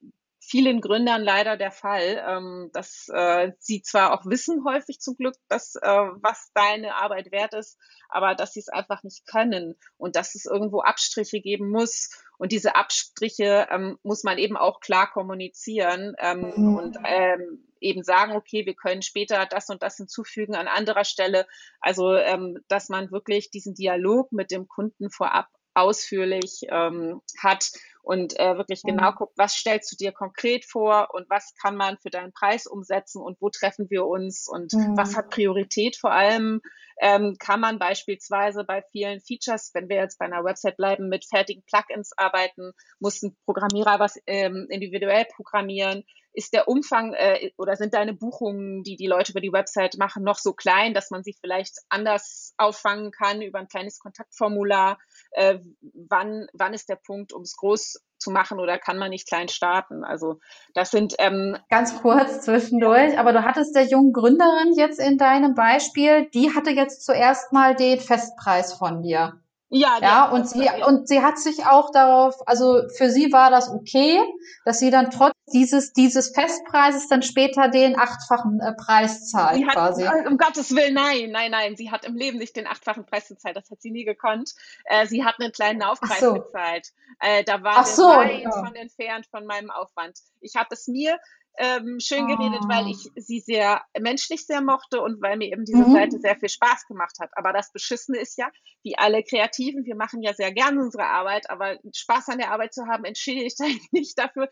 [0.47, 5.35] vielen Gründern leider der Fall, ähm, dass äh, sie zwar auch wissen häufig zum Glück,
[5.49, 7.79] dass äh, was deine Arbeit wert ist,
[8.09, 12.11] aber dass sie es einfach nicht können und dass es irgendwo Abstriche geben muss.
[12.37, 16.77] Und diese Abstriche ähm, muss man eben auch klar kommunizieren ähm, mhm.
[16.77, 21.47] und ähm, eben sagen, okay, wir können später das und das hinzufügen an anderer Stelle.
[21.81, 27.73] Also, ähm, dass man wirklich diesen Dialog mit dem Kunden vorab ausführlich ähm, hat
[28.05, 28.91] und äh, wirklich mhm.
[28.91, 32.67] genau guckt, was stellst du dir konkret vor und was kann man für deinen Preis
[32.67, 34.97] umsetzen und wo treffen wir uns und mhm.
[34.97, 36.61] was hat Priorität vor allem.
[37.01, 41.27] Ähm, kann man beispielsweise bei vielen Features, wenn wir jetzt bei einer Website bleiben, mit
[41.27, 46.05] fertigen Plugins arbeiten, muss ein Programmierer was ähm, individuell programmieren,
[46.35, 50.25] ist der Umfang äh, oder sind deine Buchungen, die die Leute über die Website machen,
[50.25, 54.99] noch so klein, dass man sie vielleicht anders auffangen kann über ein kleines Kontaktformular?
[55.31, 59.29] Äh, wann, wann ist der Punkt, um es groß zu machen oder kann man nicht
[59.29, 60.03] klein starten?
[60.03, 60.41] Also
[60.75, 65.55] das sind ähm, ganz kurz zwischendurch, aber du hattest der jungen Gründerin jetzt in deinem
[65.55, 69.39] Beispiel, die hatte jetzt zuerst mal den Festpreis von dir.
[69.71, 73.69] Ja, ja, und sie, und sie hat sich auch darauf, also für sie war das
[73.69, 74.21] okay,
[74.65, 79.67] dass sie dann trotz dieses, dieses Festpreises dann später den achtfachen äh, Preis zahlt, sie
[79.67, 80.05] hat, quasi.
[80.05, 83.29] Äh, um Gottes Willen, nein, nein, nein, sie hat im Leben nicht den achtfachen Preis
[83.29, 84.53] gezahlt, das hat sie nie gekonnt.
[84.85, 86.35] Äh, sie hat einen kleinen Aufpreis so.
[86.35, 86.93] gezahlt.
[87.21, 88.51] Äh, da war sie so, weit ja.
[88.53, 90.19] von entfernt von meinem Aufwand.
[90.41, 91.19] Ich habe es mir
[91.57, 92.69] ähm, schön geredet, oh.
[92.69, 95.93] weil ich sie sehr menschlich sehr mochte und weil mir eben diese mhm.
[95.93, 97.31] Seite sehr viel Spaß gemacht hat.
[97.35, 98.51] Aber das Beschissene ist ja,
[98.83, 102.75] wie alle Kreativen, wir machen ja sehr gerne unsere Arbeit, aber Spaß an der Arbeit
[102.75, 104.49] zu haben, entschädige ich nicht dafür,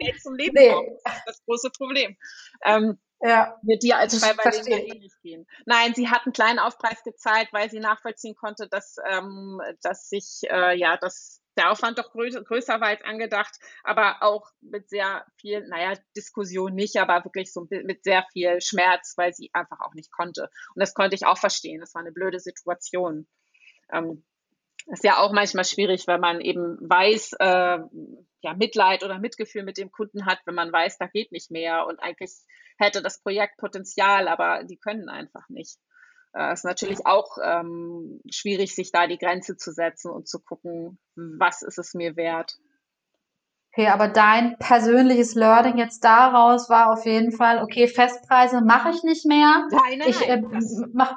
[0.00, 0.70] Geld zum Leben nee.
[0.70, 0.98] brauche.
[1.04, 2.16] Das ist das große Problem.
[2.64, 3.58] Ähm, ja.
[3.62, 5.46] Wird dir als Freiwillige ähnlich gehen.
[5.66, 10.40] Nein, sie hat einen kleinen Aufpreis gezahlt, weil sie nachvollziehen konnte, dass, ähm, dass sich,
[10.44, 15.24] äh, ja, dass der Aufwand doch größer, größer war als angedacht, aber auch mit sehr
[15.36, 19.94] viel, naja, Diskussion nicht, aber wirklich so mit sehr viel Schmerz, weil sie einfach auch
[19.94, 20.50] nicht konnte.
[20.74, 21.80] Und das konnte ich auch verstehen.
[21.80, 23.26] Das war eine blöde Situation.
[23.92, 24.24] Ähm,
[24.86, 27.78] ist ja auch manchmal schwierig, wenn man eben weiß, äh,
[28.42, 31.86] ja, Mitleid oder Mitgefühl mit dem Kunden hat, wenn man weiß, da geht nicht mehr
[31.86, 32.32] und eigentlich
[32.78, 35.78] hätte das Projekt Potenzial, aber die können einfach nicht.
[36.32, 40.98] Äh, ist natürlich auch ähm, schwierig, sich da die Grenze zu setzen und zu gucken,
[41.16, 42.56] was ist es mir wert.
[43.72, 49.02] Okay, aber dein persönliches Learning jetzt daraus war auf jeden Fall, okay, Festpreise mache ich
[49.04, 49.68] nicht mehr.
[49.70, 50.42] Nein, nein, ich äh,
[50.92, 51.14] mach,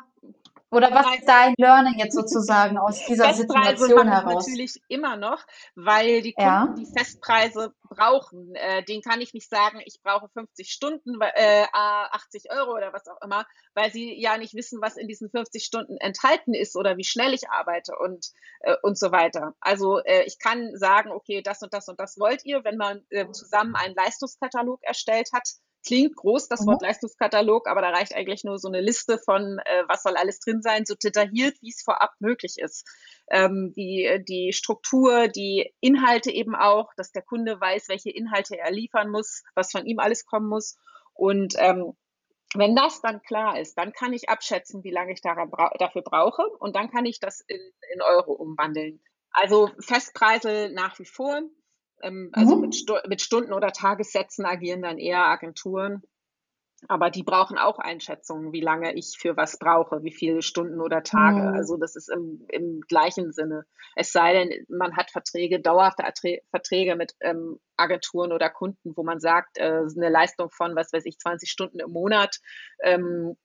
[0.73, 4.47] oder was ist dein Learning jetzt sozusagen aus dieser Festpreise Situation heraus?
[4.47, 6.75] natürlich immer noch, weil die Kunden ja.
[6.77, 8.55] die Festpreise brauchen.
[8.55, 13.07] Äh, den kann ich nicht sagen, ich brauche 50 Stunden, äh, 80 Euro oder was
[13.07, 16.97] auch immer, weil sie ja nicht wissen, was in diesen 50 Stunden enthalten ist oder
[16.97, 18.31] wie schnell ich arbeite und,
[18.61, 19.53] äh, und so weiter.
[19.59, 23.05] Also äh, ich kann sagen, okay, das und das und das wollt ihr, wenn man
[23.09, 25.47] äh, zusammen einen Leistungskatalog erstellt hat,
[25.85, 26.87] klingt groß, das Wort mhm.
[26.87, 30.61] Leistungskatalog, aber da reicht eigentlich nur so eine Liste von, äh, was soll alles drin
[30.61, 32.87] sein, so detailliert, wie es vorab möglich ist.
[33.29, 38.71] Ähm, die, die Struktur, die Inhalte eben auch, dass der Kunde weiß, welche Inhalte er
[38.71, 40.77] liefern muss, was von ihm alles kommen muss.
[41.13, 41.93] Und ähm,
[42.55, 46.47] wenn das dann klar ist, dann kann ich abschätzen, wie lange ich bra dafür brauche
[46.59, 47.59] und dann kann ich das in,
[47.93, 49.01] in Euro umwandeln.
[49.31, 51.41] Also Festpreise nach wie vor.
[52.03, 52.61] Ähm, also mhm.
[52.61, 56.03] mit, Stu mit Stunden- oder Tagessätzen agieren dann eher Agenturen.
[56.89, 61.01] aber die brauchen auch Einschätzungen, wie lange ich für was brauche, wie viele Stunden oder
[61.01, 61.41] Tage.
[61.41, 61.55] Mhm.
[61.55, 63.65] Also das ist im, im gleichen Sinne.
[63.95, 66.03] Es sei denn, man hat Verträge, dauerhafte
[66.49, 69.63] Verträge mit ähm, Agenturen oder Kunden, wo man sagt, äh,
[69.95, 72.39] eine Leistung von, was weiß ich, 20 Stunden im Monat.
[72.83, 73.37] Ähm,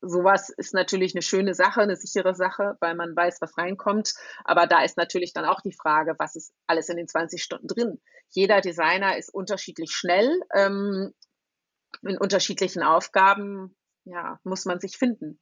[0.00, 4.14] sowas ist natürlich eine schöne Sache, eine sichere Sache, weil man weiß, was reinkommt.
[4.44, 7.66] Aber da ist natürlich dann auch die Frage, was ist alles in den 20 Stunden
[7.66, 8.00] drin?
[8.28, 10.40] Jeder Designer ist unterschiedlich schnell.
[10.54, 11.14] Ähm,
[12.02, 15.38] in unterschiedlichen Aufgaben ja, muss man sich finden.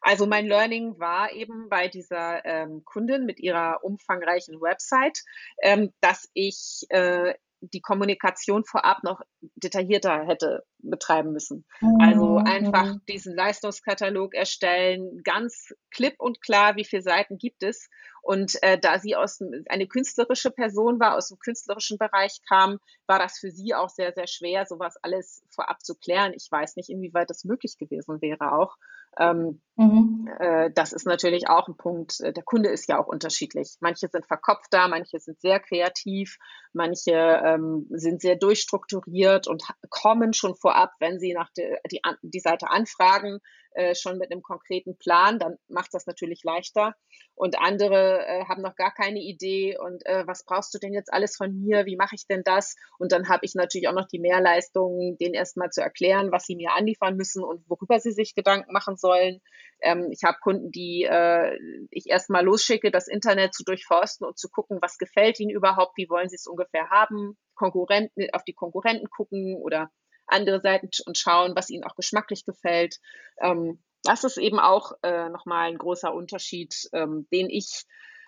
[0.00, 5.22] Also mein Learning war eben bei dieser ähm, Kundin mit ihrer umfangreichen Website,
[5.62, 7.34] ähm, dass ich äh,
[7.72, 9.20] die Kommunikation vorab noch
[9.56, 11.64] detaillierter hätte betreiben müssen.
[12.00, 12.46] Also mhm.
[12.46, 17.88] einfach diesen Leistungskatalog erstellen, ganz klipp und klar, wie viele Seiten gibt es.
[18.22, 23.18] Und äh, da sie aus eine künstlerische Person war, aus dem künstlerischen Bereich kam, war
[23.18, 26.32] das für sie auch sehr, sehr schwer, sowas alles vorab zu klären.
[26.34, 28.76] Ich weiß nicht, inwieweit das möglich gewesen wäre auch.
[29.18, 30.28] Ähm, mhm.
[30.38, 32.20] äh, das ist natürlich auch ein Punkt.
[32.20, 33.76] Der Kunde ist ja auch unterschiedlich.
[33.80, 36.36] Manche sind verkopfter, manche sind sehr kreativ,
[36.72, 42.40] manche ähm, sind sehr durchstrukturiert und kommen schon vorab, wenn sie nach de, die, die
[42.40, 43.40] Seite anfragen,
[43.76, 46.94] äh, schon mit einem konkreten Plan, dann macht das natürlich leichter.
[47.34, 51.12] Und andere äh, haben noch gar keine Idee und äh, was brauchst du denn jetzt
[51.12, 51.84] alles von mir?
[51.84, 52.76] Wie mache ich denn das?
[52.98, 56.56] Und dann habe ich natürlich auch noch die Mehrleistung, denen erstmal zu erklären, was sie
[56.56, 59.42] mir anliefern müssen und worüber sie sich Gedanken machen sollen.
[59.82, 61.58] Ähm, ich habe Kunden, die äh,
[61.90, 66.08] ich erstmal losschicke, das Internet zu durchforsten und zu gucken, was gefällt ihnen überhaupt, wie
[66.08, 69.90] wollen sie es ungefähr haben, Konkurrenten, auf die Konkurrenten gucken oder
[70.26, 72.98] andere Seiten und schauen, was ihnen auch geschmacklich gefällt.
[73.40, 77.84] Ähm, das ist eben auch äh, nochmal ein großer Unterschied, ähm, den ich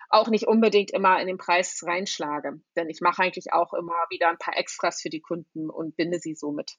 [0.09, 2.59] auch nicht unbedingt immer in den Preis reinschlage.
[2.75, 6.19] Denn ich mache eigentlich auch immer wieder ein paar Extras für die Kunden und binde
[6.19, 6.77] sie somit.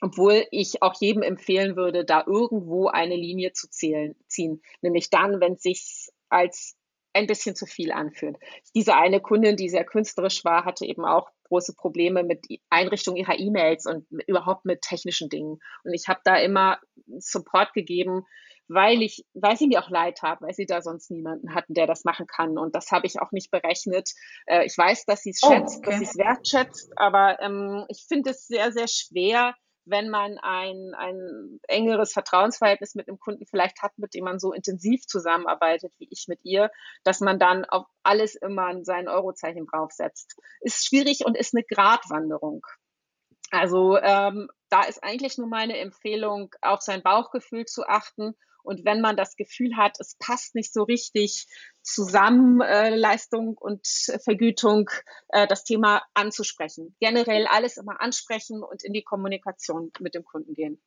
[0.00, 4.62] Obwohl ich auch jedem empfehlen würde, da irgendwo eine Linie zu zählen, ziehen.
[4.80, 6.76] Nämlich dann, wenn es sich als
[7.12, 8.38] ein bisschen zu viel anfühlt.
[8.74, 13.38] Diese eine Kundin, die sehr künstlerisch war, hatte eben auch große Probleme mit Einrichtung ihrer
[13.38, 15.58] E-Mails und überhaupt mit technischen Dingen.
[15.84, 16.78] Und ich habe da immer
[17.18, 18.24] Support gegeben,
[18.68, 21.86] weil ich, weil sie mir auch leid tat, weil sie da sonst niemanden hatten, der
[21.86, 22.56] das machen kann.
[22.56, 24.08] Und das habe ich auch nicht berechnet.
[24.46, 25.90] Äh, ich weiß, dass sie es oh, schätzt, okay.
[25.90, 30.94] dass sie es wertschätzt, aber ähm, ich finde es sehr, sehr schwer, wenn man ein,
[30.96, 36.08] ein engeres Vertrauensverhältnis mit einem Kunden vielleicht hat, mit dem man so intensiv zusammenarbeitet wie
[36.10, 36.70] ich mit ihr,
[37.04, 40.36] dass man dann auf alles immer sein Eurozeichen draufsetzt.
[40.60, 42.64] Ist schwierig und ist eine Gratwanderung.
[43.50, 49.00] Also ähm, da ist eigentlich nur meine Empfehlung, auf sein Bauchgefühl zu achten und wenn
[49.00, 51.46] man das Gefühl hat, es passt nicht so richtig
[51.82, 53.86] zusammen, äh, Leistung und
[54.22, 54.88] Vergütung,
[55.28, 56.96] äh, das Thema anzusprechen.
[57.00, 60.80] Generell alles immer ansprechen und in die Kommunikation mit dem Kunden gehen.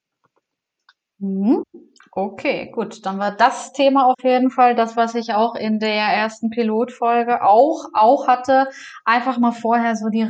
[1.19, 1.63] Mhm.
[2.11, 3.05] Okay, gut.
[3.05, 7.41] Dann war das Thema auf jeden Fall das, was ich auch in der ersten Pilotfolge
[7.41, 8.69] auch, auch hatte.
[9.05, 10.29] Einfach mal vorher so die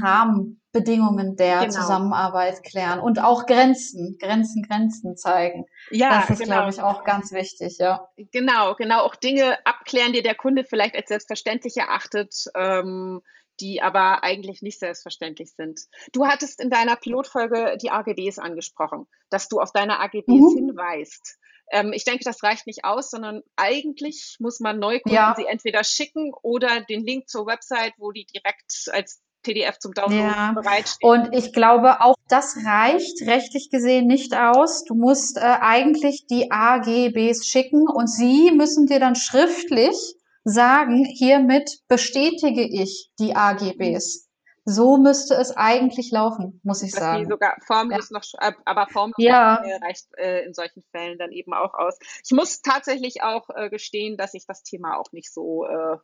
[0.75, 1.71] Rahmenbedingungen der genau.
[1.71, 5.65] Zusammenarbeit klären und auch Grenzen, Grenzen, Grenzen zeigen.
[5.91, 6.55] Ja, das ist, genau.
[6.55, 8.07] glaube ich, auch ganz wichtig, ja.
[8.31, 9.01] Genau, genau.
[9.01, 12.33] Auch Dinge abklären, die der Kunde vielleicht als selbstverständlich erachtet.
[12.55, 13.21] Ähm,
[13.61, 15.79] die aber eigentlich nicht selbstverständlich sind.
[16.11, 20.55] Du hattest in deiner Pilotfolge die AGBs angesprochen, dass du auf deine AGBs mhm.
[20.57, 21.37] hinweist.
[21.71, 25.33] Ähm, ich denke, das reicht nicht aus, sondern eigentlich muss man Neukunden ja.
[25.37, 30.21] sie entweder schicken oder den Link zur Website, wo die direkt als PDF zum Download
[30.21, 30.51] ja.
[30.53, 31.09] bereitstehen.
[31.09, 34.83] Und ich glaube, auch das reicht rechtlich gesehen nicht aus.
[34.83, 39.95] Du musst äh, eigentlich die AGBs schicken und sie müssen dir dann schriftlich
[40.43, 44.25] sagen, hiermit bestätige ich die AGBs.
[44.67, 47.29] So müsste es eigentlich laufen, muss ich Dass sagen.
[47.29, 48.17] sogar formlos ja.
[48.17, 49.61] noch, äh, aber formlos ja.
[49.83, 51.99] reicht äh, in solchen Fällen dann eben auch aus.
[52.23, 55.97] Ich muss tatsächlich auch äh, gestehen, dass ich das Thema auch nicht so, äh,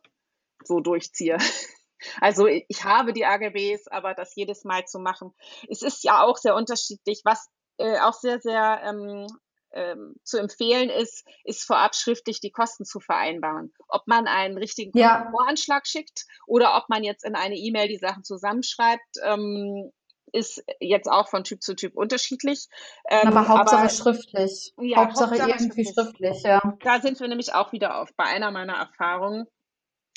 [0.62, 1.38] so durchziehe.
[2.20, 5.34] Also ich habe die AGBs, aber das jedes Mal zu machen,
[5.68, 9.26] es ist ja auch sehr unterschiedlich, was äh, auch sehr, sehr ähm,
[9.74, 13.72] ähm, zu empfehlen ist, ist vorab schriftlich die Kosten zu vereinbaren.
[13.88, 15.28] Ob man einen richtigen ja.
[15.30, 19.90] Voranschlag schickt oder ob man jetzt in eine E-Mail die Sachen zusammenschreibt, ähm,
[20.32, 22.68] ist jetzt auch von Typ zu Typ unterschiedlich.
[23.08, 24.72] Ähm, aber Hauptsache aber, schriftlich.
[24.78, 25.94] Ja, Hauptsache, Hauptsache irgendwie schriftlich.
[25.94, 26.60] schriftlich, ja.
[26.82, 29.46] Da sind wir nämlich auch wieder auf bei einer meiner Erfahrungen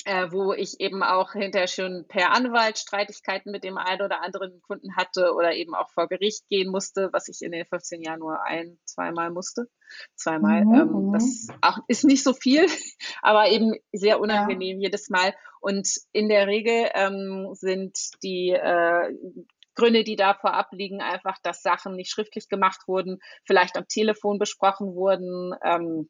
[0.06, 4.62] äh, wo ich eben auch hinterher schon per Anwalt Streitigkeiten mit dem einen oder anderen
[4.62, 8.20] Kunden hatte oder eben auch vor Gericht gehen musste, was ich in den 15 Jahren
[8.20, 9.68] nur ein, zweimal musste.
[10.14, 10.64] Zweimal.
[10.64, 10.74] Mhm.
[10.74, 12.66] Ähm, das auch, ist nicht so viel,
[13.22, 14.84] aber eben sehr unangenehm ja.
[14.84, 15.34] jedes Mal.
[15.60, 19.12] Und in der Regel ähm, sind die äh,
[19.74, 24.38] Gründe, die da vorab liegen, einfach, dass Sachen nicht schriftlich gemacht wurden, vielleicht am Telefon
[24.38, 26.08] besprochen wurden ähm,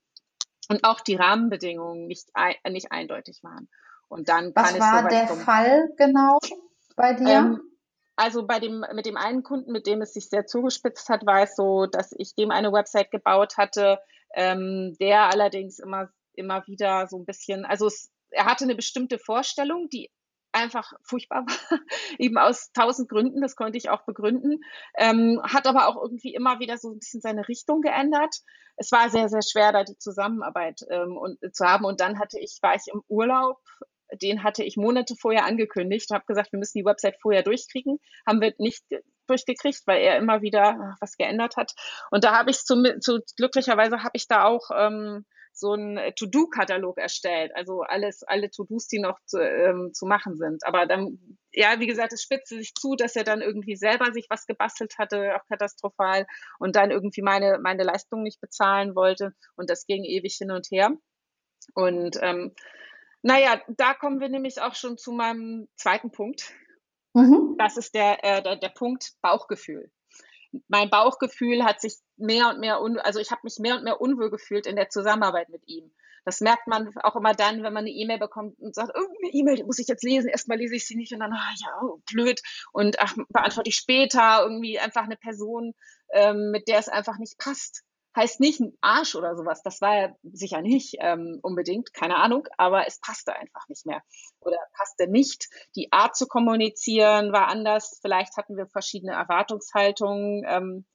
[0.68, 2.28] und auch die Rahmenbedingungen nicht,
[2.68, 3.70] nicht eindeutig waren.
[4.08, 5.40] Und dann Was kann war der kommen.
[5.40, 6.38] Fall genau
[6.96, 7.28] bei dir?
[7.28, 7.60] Ähm,
[8.16, 11.42] also bei dem, mit dem einen Kunden, mit dem es sich sehr zugespitzt hat, war
[11.42, 13.98] es so, dass ich dem eine Website gebaut hatte,
[14.34, 19.18] ähm, der allerdings immer, immer wieder so ein bisschen, also es, er hatte eine bestimmte
[19.18, 20.10] Vorstellung, die
[20.52, 21.78] einfach furchtbar war,
[22.18, 24.60] eben aus tausend Gründen, das konnte ich auch begründen,
[24.96, 28.36] ähm, hat aber auch irgendwie immer wieder so ein bisschen seine Richtung geändert.
[28.76, 31.84] Es war sehr, sehr schwer, da die Zusammenarbeit ähm, und, zu haben.
[31.84, 33.58] Und dann hatte ich, war ich im Urlaub,
[34.12, 38.40] den hatte ich Monate vorher angekündigt, habe gesagt, wir müssen die Website vorher durchkriegen, haben
[38.40, 38.84] wir nicht
[39.26, 41.72] durchgekriegt, weil er immer wieder was geändert hat.
[42.10, 45.24] Und da habe ich zu, zu glücklicherweise habe ich da auch ähm,
[45.56, 47.50] so einen äh, To-Do-Katalog erstellt.
[47.54, 50.64] Also alles, alle To-Dos, die noch zu, ähm, zu machen sind.
[50.66, 51.18] Aber dann,
[51.52, 54.98] ja, wie gesagt, es spitzte sich zu, dass er dann irgendwie selber sich was gebastelt
[54.98, 56.26] hatte, auch katastrophal,
[56.58, 59.32] und dann irgendwie meine, meine Leistung nicht bezahlen wollte.
[59.56, 60.90] Und das ging ewig hin und her.
[61.74, 62.54] Und ähm,
[63.26, 66.52] naja, da kommen wir nämlich auch schon zu meinem zweiten Punkt.
[67.14, 67.56] Mhm.
[67.58, 69.90] Das ist der, äh, der, der Punkt Bauchgefühl
[70.68, 74.00] mein Bauchgefühl hat sich mehr und mehr, un also ich habe mich mehr und mehr
[74.00, 75.92] unwohl gefühlt in der Zusammenarbeit mit ihm.
[76.24, 79.64] Das merkt man auch immer dann, wenn man eine E-Mail bekommt und sagt, irgendeine E-Mail
[79.64, 80.28] muss ich jetzt lesen.
[80.28, 82.40] Erstmal lese ich sie nicht und dann, ah ja, oh, blöd.
[82.72, 85.72] Und ach, beantworte ich später irgendwie einfach eine Person,
[86.12, 87.84] ähm, mit der es einfach nicht passt
[88.16, 89.62] heißt nicht ein Arsch oder sowas.
[89.62, 94.02] Das war er sicher nicht ähm, unbedingt, keine Ahnung, aber es passte einfach nicht mehr
[94.40, 95.48] oder passte nicht.
[95.76, 97.98] Die Art zu kommunizieren war anders.
[98.00, 100.86] Vielleicht hatten wir verschiedene Erwartungshaltungen, ähm,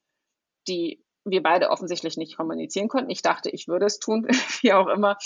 [0.68, 3.12] die wir beide offensichtlich nicht kommunizieren konnten.
[3.12, 4.28] Ich dachte, ich würde es tun,
[4.62, 5.18] wie auch immer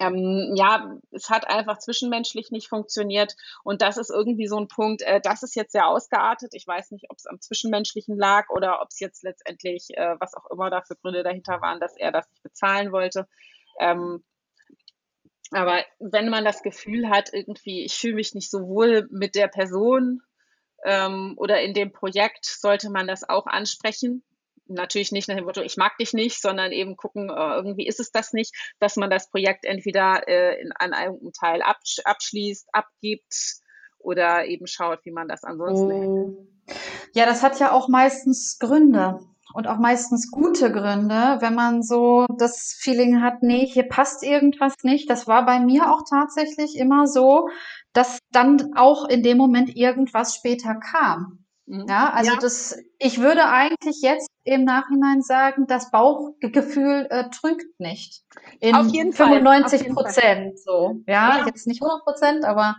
[0.00, 3.34] ähm, ja, es hat einfach zwischenmenschlich nicht funktioniert.
[3.64, 6.54] Und das ist irgendwie so ein Punkt, äh, das ist jetzt sehr ausgeartet.
[6.54, 10.34] Ich weiß nicht, ob es am Zwischenmenschlichen lag oder ob es jetzt letztendlich, äh, was
[10.34, 13.26] auch immer da für Gründe dahinter waren, dass er das nicht bezahlen wollte.
[13.80, 14.24] Ähm,
[15.50, 19.48] aber wenn man das Gefühl hat, irgendwie, ich fühle mich nicht so wohl mit der
[19.48, 20.20] Person
[20.84, 24.22] ähm, oder in dem Projekt, sollte man das auch ansprechen
[24.68, 28.00] natürlich nicht nach dem Motto, ich mag dich nicht, sondern eben gucken, äh, irgendwie ist
[28.00, 32.68] es das nicht, dass man das Projekt entweder äh, in, an einem Teil absch abschließt,
[32.72, 33.62] abgibt
[33.98, 36.46] oder eben schaut, wie man das ansonsten oh.
[37.14, 39.20] Ja, das hat ja auch meistens Gründe
[39.54, 44.74] und auch meistens gute Gründe, wenn man so das Feeling hat, nee, hier passt irgendwas
[44.82, 45.08] nicht.
[45.08, 47.48] Das war bei mir auch tatsächlich immer so,
[47.92, 51.44] dass dann auch in dem Moment irgendwas später kam.
[51.68, 51.86] Mhm.
[51.86, 52.38] Ja, also ja.
[52.40, 58.24] das, ich würde eigentlich jetzt im Nachhinein sagen, das Bauchgefühl äh, trügt nicht.
[58.60, 59.92] In Auf jeden 95 Fall.
[59.92, 61.02] Prozent so.
[61.06, 62.76] Ja, ja, jetzt nicht 100 Prozent, aber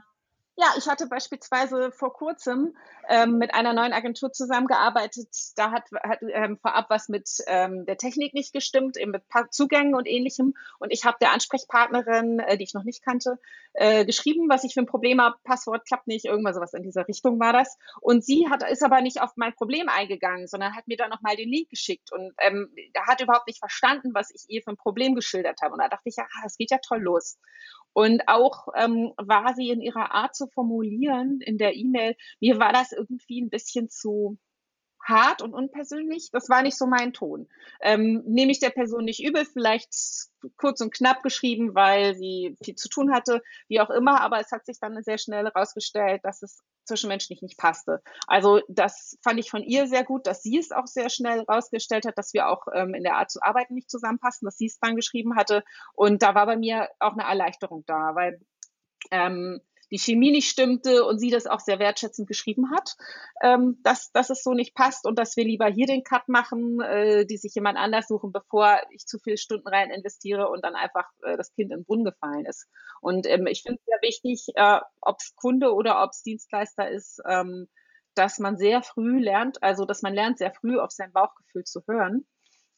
[0.60, 2.76] ja, ich hatte beispielsweise vor kurzem
[3.08, 5.30] ähm, mit einer neuen Agentur zusammengearbeitet.
[5.56, 9.96] Da hat, hat ähm, vorab was mit ähm, der Technik nicht gestimmt, eben mit Zugängen
[9.96, 10.56] und ähnlichem.
[10.80, 13.40] Und ich habe der Ansprechpartnerin, äh, die ich noch nicht kannte,
[13.74, 15.38] äh, geschrieben, was ich für ein Problem habe.
[15.44, 17.78] Passwort klappt nicht, irgendwas sowas in dieser Richtung war das.
[18.02, 21.36] Und sie hat, ist aber nicht auf mein Problem eingegangen, sondern hat mir dann nochmal
[21.36, 22.74] den Link geschickt und ähm,
[23.08, 25.74] hat überhaupt nicht verstanden, was ich ihr für ein Problem geschildert habe.
[25.74, 27.38] Und da dachte ich, ja, das geht ja toll los.
[27.94, 32.72] Und auch ähm, war sie in ihrer Art zu formulieren in der E-Mail, mir war
[32.72, 34.38] das irgendwie ein bisschen zu
[35.10, 36.30] hart und unpersönlich.
[36.32, 37.50] Das war nicht so mein Ton.
[37.82, 39.94] Ähm, nehme ich der Person nicht übel, vielleicht
[40.56, 44.52] kurz und knapp geschrieben, weil sie viel zu tun hatte, wie auch immer, aber es
[44.52, 48.02] hat sich dann sehr schnell herausgestellt, dass es zwischenmenschlich nicht passte.
[48.28, 52.06] Also das fand ich von ihr sehr gut, dass sie es auch sehr schnell herausgestellt
[52.06, 54.80] hat, dass wir auch ähm, in der Art zu arbeiten nicht zusammenpassen, dass sie es
[54.80, 55.64] dann geschrieben hatte.
[55.94, 58.40] Und da war bei mir auch eine Erleichterung da, weil
[59.12, 62.96] ähm, die Chemie nicht stimmte und sie das auch sehr wertschätzend geschrieben hat,
[63.42, 66.80] ähm, dass, dass es so nicht passt und dass wir lieber hier den Cut machen,
[66.82, 70.76] äh, die sich jemand anders suchen, bevor ich zu viele Stunden rein investiere und dann
[70.76, 72.68] einfach äh, das Kind in den Brunnen gefallen ist.
[73.02, 76.90] Und ähm, ich finde es sehr wichtig, äh, ob es Kunde oder ob es Dienstleister
[76.90, 77.68] ist, ähm,
[78.16, 81.82] dass man sehr früh lernt, also dass man lernt, sehr früh auf sein Bauchgefühl zu
[81.88, 82.28] hören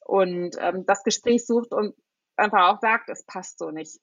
[0.06, 1.96] und ähm, das Gespräch sucht und
[2.36, 4.00] einfach auch sagt, es passt so nicht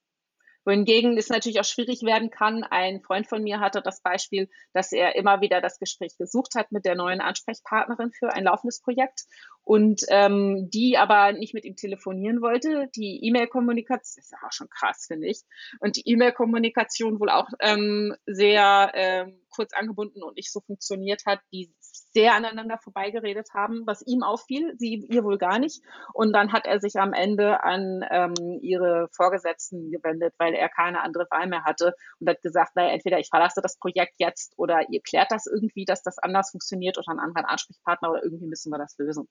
[0.69, 2.63] wohingegen es natürlich auch schwierig werden kann.
[2.63, 6.73] Ein Freund von mir hatte das Beispiel, dass er immer wieder das Gespräch gesucht hat
[6.73, 9.25] mit der neuen Ansprechpartnerin für ein laufendes Projekt
[9.65, 12.91] und ähm, die aber nicht mit ihm telefonieren wollte.
[12.95, 15.41] Die E-Mail-Kommunikation ist auch schon krass, finde ich.
[15.81, 21.41] Und die E-Mail-Kommunikation wohl auch ähm, sehr ähm, kurz angebunden und nicht so funktioniert hat,
[21.51, 21.73] wie
[22.13, 25.83] sehr aneinander vorbeigeredet haben, was ihm auffiel, sie ihr wohl gar nicht.
[26.13, 31.03] Und dann hat er sich am Ende an ähm, ihre Vorgesetzten gewendet, weil er keine
[31.03, 34.89] andere Wahl mehr hatte und hat gesagt, naja, entweder ich verlasse das Projekt jetzt oder
[34.91, 38.71] ihr klärt das irgendwie, dass das anders funktioniert oder einen anderen Ansprechpartner oder irgendwie müssen
[38.71, 39.29] wir das lösen.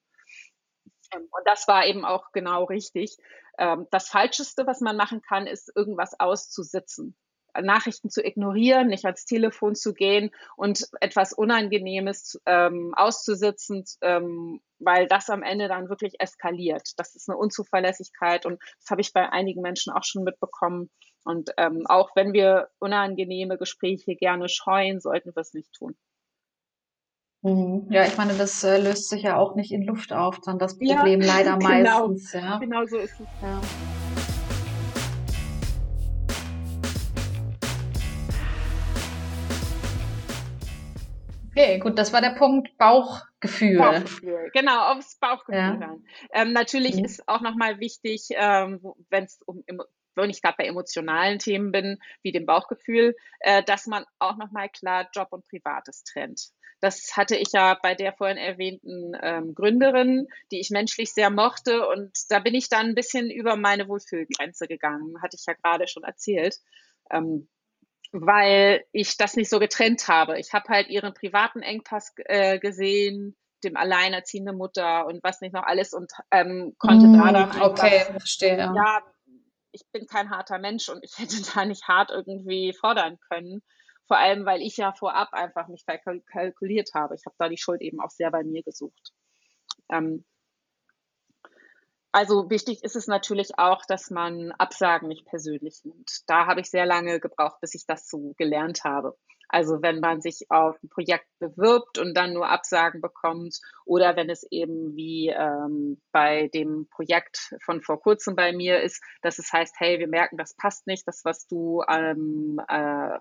[1.13, 3.17] Ähm, und das war eben auch genau richtig.
[3.57, 7.15] Ähm, das Falscheste, was man machen kann, ist irgendwas auszusitzen.
[7.61, 15.07] Nachrichten zu ignorieren, nicht ans Telefon zu gehen und etwas Unangenehmes ähm, auszusitzen, ähm, weil
[15.07, 16.93] das am Ende dann wirklich eskaliert.
[16.97, 20.89] Das ist eine Unzuverlässigkeit und das habe ich bei einigen Menschen auch schon mitbekommen.
[21.23, 25.95] Und ähm, auch wenn wir unangenehme Gespräche gerne scheuen, sollten wir es nicht tun.
[27.41, 27.87] Mhm.
[27.89, 30.77] Ja, ich meine, das äh, löst sich ja auch nicht in Luft auf, dann das
[30.77, 32.33] Problem ja, leider genau, meistens.
[32.33, 32.57] Ja.
[32.59, 33.27] Genau so ist es.
[33.41, 33.61] Ja.
[41.57, 43.79] Okay, gut, das war der Punkt Bauchgefühl.
[43.79, 45.97] Bauchgefühl, genau, aufs Bauchgefühl ja.
[46.31, 47.05] Ähm, natürlich mhm.
[47.05, 48.79] ist auch nochmal wichtig, ähm,
[49.09, 49.63] wenn es um
[50.13, 54.69] wenn ich gerade bei emotionalen Themen bin, wie dem Bauchgefühl, äh, dass man auch nochmal
[54.69, 56.49] klar Job und Privates trennt.
[56.79, 61.87] Das hatte ich ja bei der vorhin erwähnten ähm, Gründerin, die ich menschlich sehr mochte.
[61.87, 65.87] Und da bin ich dann ein bisschen über meine Wohlfühlgrenze gegangen, hatte ich ja gerade
[65.87, 66.57] schon erzählt.
[67.11, 67.47] Ähm,
[68.11, 70.39] weil ich das nicht so getrennt habe.
[70.39, 75.63] Ich habe halt ihren privaten Engpass äh, gesehen, dem alleinerziehende Mutter und was nicht noch
[75.63, 78.57] alles und ähm, konnte mm, da dann einfach, okay, verstehe.
[78.57, 79.01] Ja,
[79.71, 83.61] ich bin kein harter Mensch und ich hätte da nicht hart irgendwie fordern können.
[84.07, 87.15] Vor allem, weil ich ja vorab einfach mich verkalkuliert habe.
[87.15, 89.11] Ich habe da die Schuld eben auch sehr bei mir gesucht.
[89.91, 90.23] Ähm,
[92.17, 96.23] also wichtig ist es natürlich auch, dass man Absagen nicht persönlich nimmt.
[96.25, 99.15] Da habe ich sehr lange gebraucht, bis ich das so gelernt habe.
[99.49, 104.29] Also wenn man sich auf ein Projekt bewirbt und dann nur Absagen bekommt oder wenn
[104.29, 109.51] es eben wie ähm, bei dem Projekt von vor kurzem bei mir ist, dass es
[109.51, 113.17] heißt, hey, wir merken, das passt nicht, das, was du ähm, äh,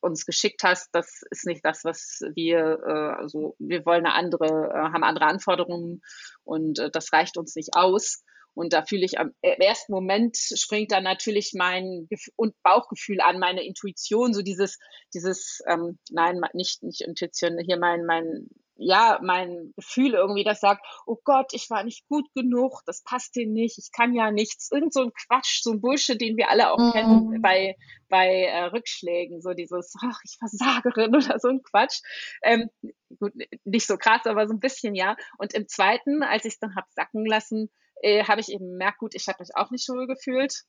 [0.00, 4.70] uns geschickt hast, das ist nicht das, was wir, äh, also wir wollen eine andere,
[4.72, 6.02] äh, haben andere Anforderungen
[6.44, 8.24] und äh, das reicht uns nicht aus.
[8.58, 13.38] Und da fühle ich am ersten Moment springt dann natürlich mein Gef und Bauchgefühl an,
[13.38, 14.78] meine Intuition, so dieses,
[15.14, 18.48] dieses, ähm, nein, nicht, nicht Intuition, hier mein, mein
[18.80, 23.34] ja, mein Gefühl irgendwie, das sagt, oh Gott, ich war nicht gut genug, das passt
[23.36, 24.70] dir nicht, ich kann ja nichts.
[24.72, 26.92] Irgend so ein Quatsch, so ein Bullshit, den wir alle auch mhm.
[26.92, 27.76] kennen bei,
[28.08, 32.00] bei äh, Rückschlägen, so dieses, ach, ich Versagerin oder so ein Quatsch.
[32.42, 32.70] Ähm,
[33.18, 33.32] gut,
[33.64, 35.16] nicht so krass, aber so ein bisschen, ja.
[35.38, 37.70] Und im zweiten, als ich es dann hab sacken lassen,
[38.02, 40.64] äh, habe ich eben gemerkt, gut, ich habe mich auch nicht so gefühlt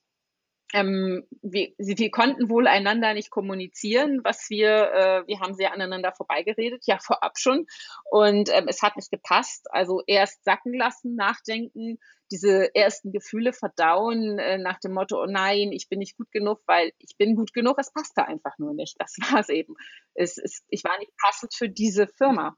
[0.73, 6.11] ähm, wir, wir konnten wohl einander nicht kommunizieren, was wir, äh, wir haben sehr aneinander
[6.11, 7.65] vorbeigeredet, ja vorab schon.
[8.11, 9.65] Und ähm, es hat nicht gepasst.
[9.71, 11.97] Also erst sacken lassen, nachdenken,
[12.31, 16.61] diese ersten Gefühle verdauen äh, nach dem Motto, oh nein, ich bin nicht gut genug,
[16.67, 18.95] weil ich bin gut genug, es passte einfach nur nicht.
[18.99, 19.73] Das war es eben.
[20.13, 22.55] Ich war nicht passend für diese Firma.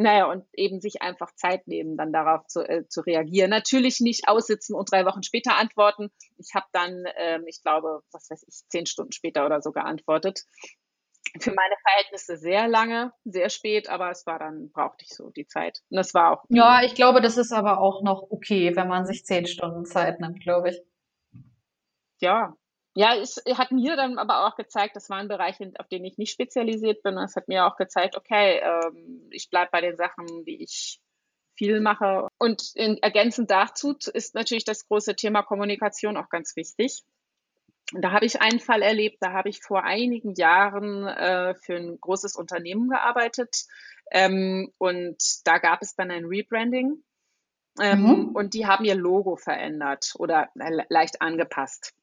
[0.00, 3.50] Naja, und eben sich einfach Zeit nehmen, dann darauf zu, äh, zu reagieren.
[3.50, 6.12] Natürlich nicht aussitzen und drei Wochen später antworten.
[6.36, 10.44] Ich habe dann, ähm, ich glaube, was weiß ich, zehn Stunden später oder so geantwortet.
[11.40, 15.48] Für meine Verhältnisse sehr lange, sehr spät, aber es war dann, brauchte ich so die
[15.48, 15.80] Zeit.
[15.90, 16.44] Und das war auch.
[16.48, 20.20] Ja, ich glaube, das ist aber auch noch okay, wenn man sich zehn Stunden Zeit
[20.20, 20.80] nimmt, glaube ich.
[22.20, 22.56] Ja,
[22.98, 26.32] ja, es hat mir dann aber auch gezeigt, das waren Bereiche, auf denen ich nicht
[26.32, 27.16] spezialisiert bin.
[27.16, 30.98] Und es hat mir auch gezeigt, okay, ähm, ich bleibe bei den Sachen, die ich
[31.54, 32.26] viel mache.
[32.38, 37.04] Und in, ergänzend dazu ist natürlich das große Thema Kommunikation auch ganz wichtig.
[37.94, 41.76] Und da habe ich einen Fall erlebt, da habe ich vor einigen Jahren äh, für
[41.76, 43.66] ein großes Unternehmen gearbeitet.
[44.10, 47.04] Ähm, und da gab es dann ein Rebranding.
[47.80, 48.28] Ähm, mhm.
[48.34, 50.48] Und die haben ihr Logo verändert oder
[50.88, 51.94] leicht angepasst.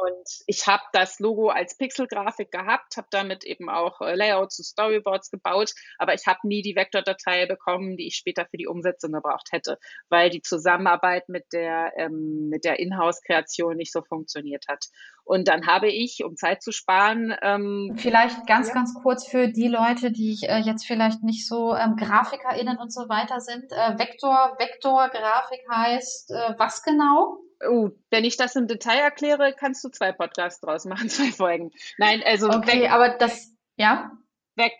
[0.00, 4.64] Und ich habe das Logo als Pixelgrafik gehabt, habe damit eben auch äh, Layouts und
[4.64, 9.12] Storyboards gebaut, aber ich habe nie die Vektordatei bekommen, die ich später für die Umsetzung
[9.12, 9.78] gebraucht hätte,
[10.08, 14.86] weil die Zusammenarbeit mit der, ähm, mit der Inhouse-Kreation nicht so funktioniert hat.
[15.24, 18.74] Und dann habe ich, um Zeit zu sparen, ähm, vielleicht ganz, ja.
[18.74, 23.08] ganz kurz für die Leute, die äh, jetzt vielleicht nicht so ähm, GrafikerInnen und so
[23.08, 23.70] weiter sind.
[23.70, 27.38] Äh, Vektor, Vektorgrafik heißt äh, was genau?
[27.68, 31.70] Oh, wenn ich das im Detail erkläre, kannst du zwei Podcasts draus machen, zwei Folgen.
[31.98, 32.48] Nein, also.
[32.48, 34.10] Okay, aber das, ja?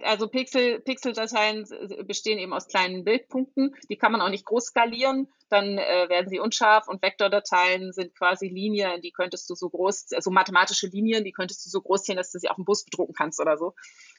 [0.03, 1.67] also Pixel, Pixeldateien
[2.07, 3.75] bestehen eben aus kleinen Bildpunkten.
[3.89, 8.17] Die kann man auch nicht groß skalieren, dann äh, werden sie unscharf und Vektordateien sind
[8.17, 12.03] quasi Linien, die könntest du so groß, also mathematische Linien, die könntest du so groß
[12.03, 13.75] ziehen, dass du sie auf dem Bus bedrucken kannst oder so.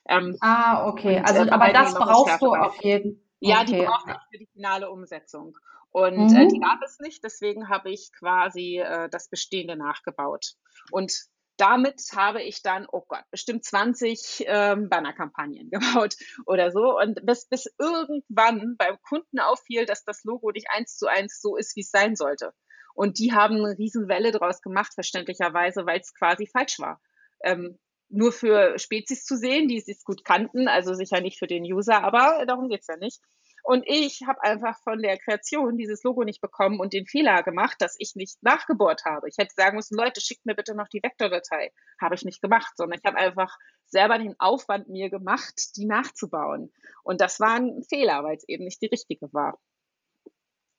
[0.08, 1.22] Ähm, ah, okay.
[1.24, 3.26] Also, äh, aber das brauchst du auf jeden Fall.
[3.44, 5.58] Ja, die braucht ich für die finale Umsetzung.
[5.92, 6.36] Und mhm.
[6.36, 10.54] äh, die gab es nicht, deswegen habe ich quasi äh, das Bestehende nachgebaut.
[10.90, 11.14] Und
[11.58, 16.16] damit habe ich dann, oh Gott, bestimmt 20 ähm, Bannerkampagnen gebaut
[16.46, 16.98] oder so.
[16.98, 21.58] Und bis, bis irgendwann beim Kunden auffiel, dass das Logo nicht eins zu eins so
[21.58, 22.54] ist, wie es sein sollte.
[22.94, 27.02] Und die haben eine Riesenwelle draus gemacht, verständlicherweise, weil es quasi falsch war.
[27.44, 27.78] Ähm,
[28.10, 32.04] nur für Spezies zu sehen, die es gut kannten, also sicher nicht für den User,
[32.04, 33.22] aber darum geht's ja nicht.
[33.64, 37.78] Und ich habe einfach von der Kreation dieses Logo nicht bekommen und den Fehler gemacht,
[37.80, 39.30] dass ich nicht nachgebohrt habe.
[39.30, 41.72] Ich hätte sagen müssen, Leute, schickt mir bitte noch die Vektordatei.
[42.00, 46.72] Habe ich nicht gemacht, sondern ich habe einfach selber den Aufwand mir gemacht, die nachzubauen.
[47.04, 49.60] Und das war ein Fehler, weil es eben nicht die richtige war.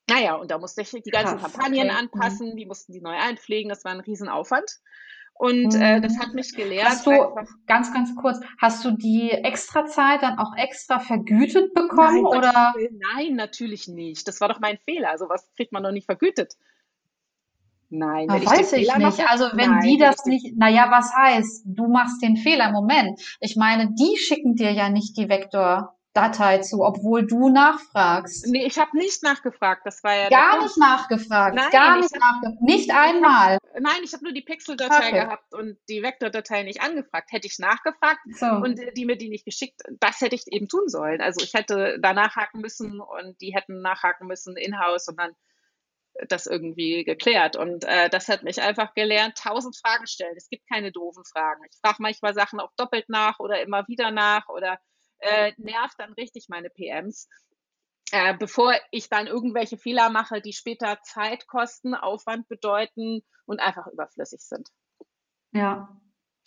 [0.09, 1.91] Naja, und da musste ich die ganzen Krass, Kampagnen okay.
[1.91, 1.97] Mhm.
[1.97, 4.79] anpassen, die mussten die neu einpflegen, das war ein Riesenaufwand.
[5.35, 6.87] Und äh, das hat mich gelehrt.
[6.87, 7.11] Hast du,
[7.67, 12.23] ganz, ganz kurz, hast du die Extrazeit dann auch extra vergütet bekommen?
[12.23, 12.73] Nein, oder?
[13.15, 14.27] Nein, natürlich nicht.
[14.27, 15.17] Das war doch mein Fehler.
[15.17, 16.53] Sowas kriegt man doch nicht vergütet.
[17.89, 18.99] Nein, wenn weiß ich, ich nicht.
[18.99, 22.71] Mache, also wenn nein, die das nicht, naja, was heißt, du machst den Fehler.
[22.71, 23.19] Moment.
[23.39, 25.95] Ich meine, die schicken dir ja nicht die Vektor.
[26.13, 28.45] Datei zu, obwohl du nachfragst.
[28.47, 29.81] Nee, ich habe nicht nachgefragt.
[29.83, 31.55] Das war ja gar nicht nachgefragt.
[31.55, 32.61] Nein, gar nicht nachgefragt.
[32.61, 33.57] Nicht einmal.
[33.79, 35.11] Nein, ich habe nur die Pixel-Datei okay.
[35.11, 37.31] gehabt und die Vektor-Datei nicht angefragt.
[37.31, 38.45] Hätte ich nachgefragt so.
[38.45, 41.21] und die mir die nicht geschickt, das hätte ich eben tun sollen.
[41.21, 45.35] Also ich hätte da nachhaken müssen und die hätten nachhaken müssen in-house und dann
[46.27, 47.55] das irgendwie geklärt.
[47.55, 50.35] Und äh, das hat mich einfach gelernt, tausend Fragen stellen.
[50.37, 51.63] Es gibt keine doofen Fragen.
[51.69, 54.79] Ich frage manchmal Sachen auch doppelt nach oder immer wieder nach oder
[55.19, 57.27] äh, nervt dann richtig meine PMs.
[58.11, 63.87] Äh, bevor ich dann irgendwelche Fehler mache, die später Zeit kosten, Aufwand bedeuten und einfach
[63.87, 64.69] überflüssig sind.
[65.51, 65.89] Ja.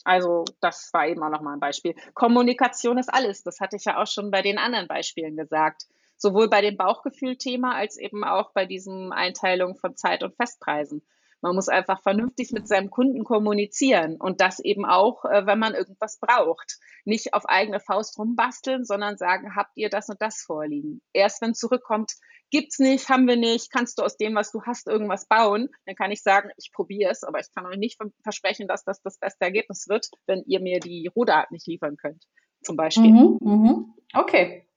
[0.04, 1.94] Also das war eben auch nochmal ein Beispiel.
[2.14, 3.42] Kommunikation ist alles.
[3.42, 5.82] Das hatte ich ja auch schon bei den anderen Beispielen gesagt.
[6.16, 11.04] Sowohl bei dem Bauchgefühl-Thema als eben auch bei diesem Einteilung von Zeit- und Festpreisen.
[11.42, 15.74] Man muss einfach vernünftig mit seinem Kunden kommunizieren und das eben auch, äh, wenn man
[15.74, 16.78] irgendwas braucht.
[17.04, 21.02] Nicht auf eigene Faust rumbasteln, sondern sagen, habt ihr das und das vorliegen?
[21.12, 22.12] Erst wenn zurückkommt,
[22.50, 25.94] gibt's nicht, haben wir nicht, kannst du aus dem, was du hast, irgendwas bauen, dann
[25.94, 29.18] kann ich sagen, ich probiere es, aber ich kann euch nicht versprechen, dass das das
[29.18, 32.24] beste Ergebnis wird, wenn ihr mir die Rohdaten nicht liefern könnt,
[32.62, 33.12] zum Beispiel.
[33.12, 33.94] Mhm, mhm.
[34.14, 34.68] Okay.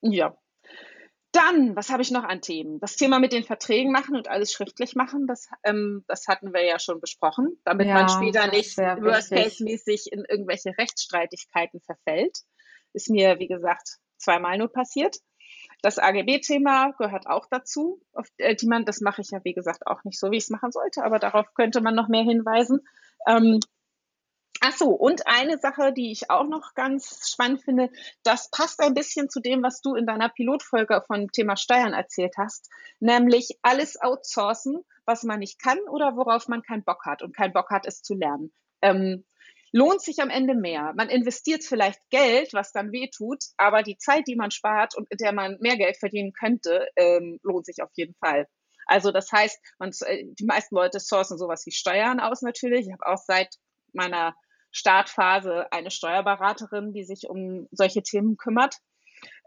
[0.00, 0.36] Ja,
[1.42, 2.78] dann, was habe ich noch an Themen?
[2.78, 6.64] Das Thema mit den Verträgen machen und alles schriftlich machen, das, ähm, das hatten wir
[6.64, 12.38] ja schon besprochen, damit ja, man später nicht worst-case-mäßig in irgendwelche Rechtsstreitigkeiten verfällt.
[12.92, 15.16] Ist mir, wie gesagt, zweimal nur passiert.
[15.82, 18.00] Das AGB-Thema gehört auch dazu.
[18.12, 20.44] Auf äh, die man, das mache ich ja, wie gesagt, auch nicht so, wie ich
[20.44, 22.86] es machen sollte, aber darauf könnte man noch mehr hinweisen.
[23.26, 23.58] Ähm,
[24.64, 27.90] Ach so, und eine Sache, die ich auch noch ganz spannend finde,
[28.22, 32.34] das passt ein bisschen zu dem, was du in deiner Pilotfolge von Thema Steuern erzählt
[32.38, 37.36] hast, nämlich alles outsourcen, was man nicht kann oder worauf man keinen Bock hat und
[37.36, 38.52] keinen Bock hat, es zu lernen.
[38.82, 39.24] Ähm,
[39.72, 40.92] lohnt sich am Ende mehr.
[40.94, 45.10] Man investiert vielleicht Geld, was dann weh tut, aber die Zeit, die man spart und
[45.10, 48.46] in der man mehr Geld verdienen könnte, ähm, lohnt sich auf jeden Fall.
[48.86, 52.86] Also das heißt, man, äh, die meisten Leute sourcen sowas wie Steuern aus natürlich.
[52.86, 53.56] Ich habe auch seit
[53.92, 54.36] meiner
[54.72, 58.76] Startphase eine Steuerberaterin, die sich um solche Themen kümmert.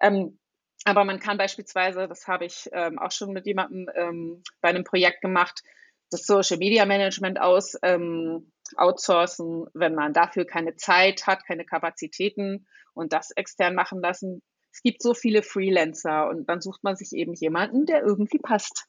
[0.02, 0.40] Ähm,
[0.86, 4.84] aber man kann beispielsweise, das habe ich ähm, auch schon mit jemandem ähm, bei einem
[4.84, 5.64] Projekt gemacht,
[6.12, 12.68] das Social Media Management aus, ähm, outsourcen, wenn man dafür keine Zeit hat, keine Kapazitäten
[12.94, 14.42] und das extern machen lassen.
[14.72, 18.86] Es gibt so viele Freelancer und dann sucht man sich eben jemanden, der irgendwie passt.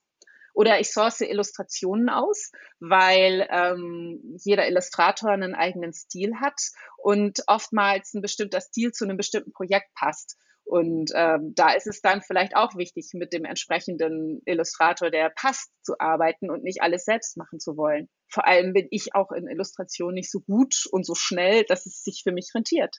[0.57, 2.51] Oder ich source Illustrationen aus,
[2.81, 6.59] weil ähm, jeder Illustrator einen eigenen Stil hat
[6.97, 10.39] und oftmals ein bestimmter Stil zu einem bestimmten Projekt passt.
[10.65, 15.71] Und ähm, da ist es dann vielleicht auch wichtig, mit dem entsprechenden Illustrator, der passt,
[15.83, 18.09] zu arbeiten und nicht alles selbst machen zu wollen.
[18.27, 22.03] Vor allem bin ich auch in Illustration nicht so gut und so schnell, dass es
[22.03, 22.97] sich für mich rentiert.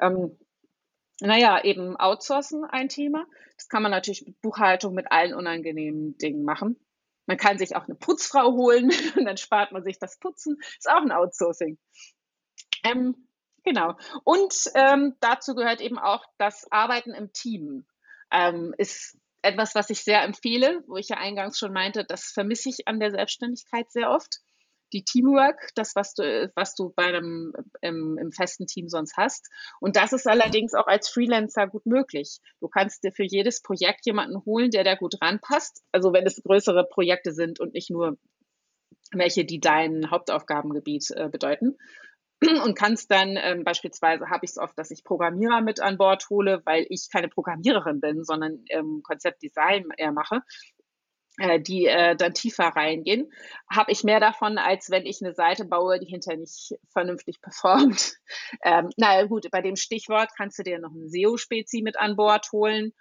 [0.00, 0.38] Ähm,
[1.20, 3.26] naja, eben outsourcen ein Thema.
[3.56, 6.78] Das kann man natürlich mit Buchhaltung, mit allen unangenehmen Dingen machen.
[7.26, 10.58] Man kann sich auch eine Putzfrau holen und dann spart man sich das Putzen.
[10.60, 11.78] Ist auch ein Outsourcing.
[12.84, 13.28] Ähm,
[13.62, 13.96] genau.
[14.24, 17.86] Und ähm, dazu gehört eben auch das Arbeiten im Team.
[18.30, 22.70] Ähm, ist etwas, was ich sehr empfehle, wo ich ja eingangs schon meinte, das vermisse
[22.70, 24.40] ich an der Selbstständigkeit sehr oft.
[24.92, 29.48] Die Teamwork, das, was du, was du bei einem im, im festen Team sonst hast.
[29.80, 32.38] Und das ist allerdings auch als Freelancer gut möglich.
[32.60, 35.82] Du kannst dir für jedes Projekt jemanden holen, der da gut ranpasst.
[35.92, 38.18] Also wenn es größere Projekte sind und nicht nur
[39.12, 41.76] welche, die dein Hauptaufgabengebiet äh, bedeuten.
[42.64, 46.28] Und kannst dann ähm, beispielsweise habe ich es oft, dass ich Programmierer mit an Bord
[46.28, 50.83] hole, weil ich keine Programmiererin bin, sondern ähm, Konzeptdesign eher mache äh,
[51.60, 53.32] die äh, dann tiefer reingehen,
[53.68, 58.14] habe ich mehr davon, als wenn ich eine Seite baue, die hinterher nicht vernünftig performt.
[58.62, 62.50] Ähm, naja, gut, bei dem Stichwort kannst du dir noch einen SEO-Spezi mit an Bord
[62.52, 62.92] holen,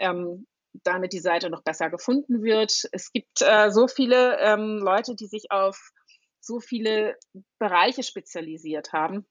[0.00, 0.46] ähm,
[0.82, 2.88] damit die Seite noch besser gefunden wird.
[2.92, 5.92] Es gibt äh, so viele ähm, Leute, die sich auf
[6.40, 7.16] so viele
[7.58, 9.26] Bereiche spezialisiert haben,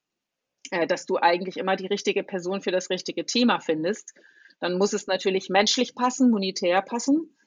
[0.72, 4.14] äh, dass du eigentlich immer die richtige Person für das richtige Thema findest.
[4.60, 7.38] Dann muss es natürlich menschlich passen, monetär passen.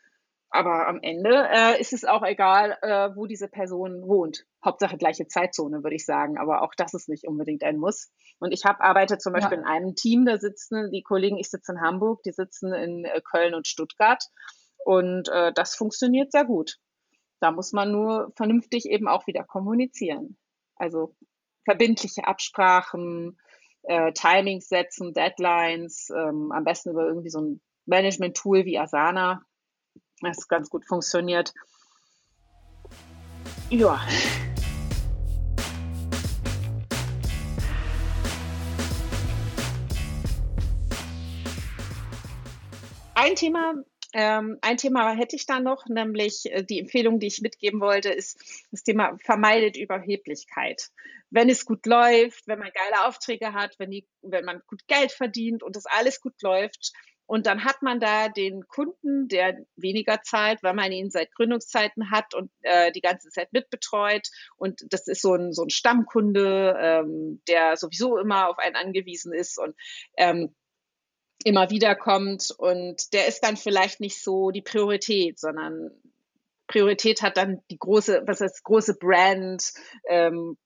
[0.52, 4.46] Aber am Ende äh, ist es auch egal, äh, wo diese Person wohnt.
[4.64, 6.38] Hauptsache gleiche Zeitzone, würde ich sagen.
[6.38, 8.10] Aber auch das ist nicht unbedingt ein Muss.
[8.40, 9.62] Und ich habe arbeite zum Beispiel ja.
[9.62, 13.20] in einem Team, da sitzen die Kollegen, ich sitze in Hamburg, die sitzen in äh,
[13.20, 14.24] Köln und Stuttgart.
[14.84, 16.78] Und äh, das funktioniert sehr gut.
[17.38, 20.36] Da muss man nur vernünftig eben auch wieder kommunizieren.
[20.74, 21.14] Also
[21.64, 23.38] verbindliche Absprachen,
[23.82, 29.44] äh, Timings setzen, Deadlines, ähm, am besten über irgendwie so ein Management-Tool wie Asana
[30.20, 31.52] das ganz gut funktioniert.
[33.70, 34.00] Ja.
[43.14, 43.74] Ein Thema,
[44.12, 48.08] ähm, ein Thema hätte ich da noch, nämlich äh, die Empfehlung, die ich mitgeben wollte,
[48.08, 50.90] ist das Thema vermeidet Überheblichkeit.
[51.30, 55.12] Wenn es gut läuft, wenn man geile Aufträge hat, wenn, die, wenn man gut Geld
[55.12, 56.92] verdient und das alles gut läuft,
[57.30, 62.10] und dann hat man da den Kunden, der weniger zahlt, weil man ihn seit Gründungszeiten
[62.10, 64.26] hat und äh, die ganze Zeit mitbetreut.
[64.56, 69.32] Und das ist so ein, so ein Stammkunde, ähm, der sowieso immer auf einen angewiesen
[69.32, 69.76] ist und
[70.16, 70.56] ähm,
[71.44, 72.52] immer wieder kommt.
[72.58, 75.92] Und der ist dann vielleicht nicht so die Priorität, sondern
[76.66, 79.72] Priorität hat dann die große, was heißt große Brand,
[80.08, 80.58] ähm,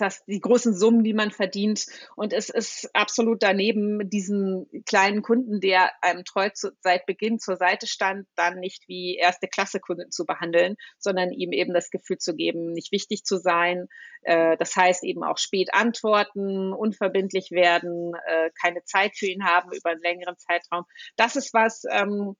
[0.00, 1.86] dass die großen Summen, die man verdient.
[2.16, 7.56] Und es ist absolut daneben, diesen kleinen Kunden, der einem treu zu, seit Beginn zur
[7.56, 12.18] Seite stand, dann nicht wie erste Klasse Kunden zu behandeln, sondern ihm eben das Gefühl
[12.18, 13.88] zu geben, nicht wichtig zu sein.
[14.22, 19.70] Äh, das heißt eben auch spät antworten, unverbindlich werden, äh, keine Zeit für ihn haben
[19.72, 20.84] über einen längeren Zeitraum.
[21.16, 22.36] Das ist was, ähm,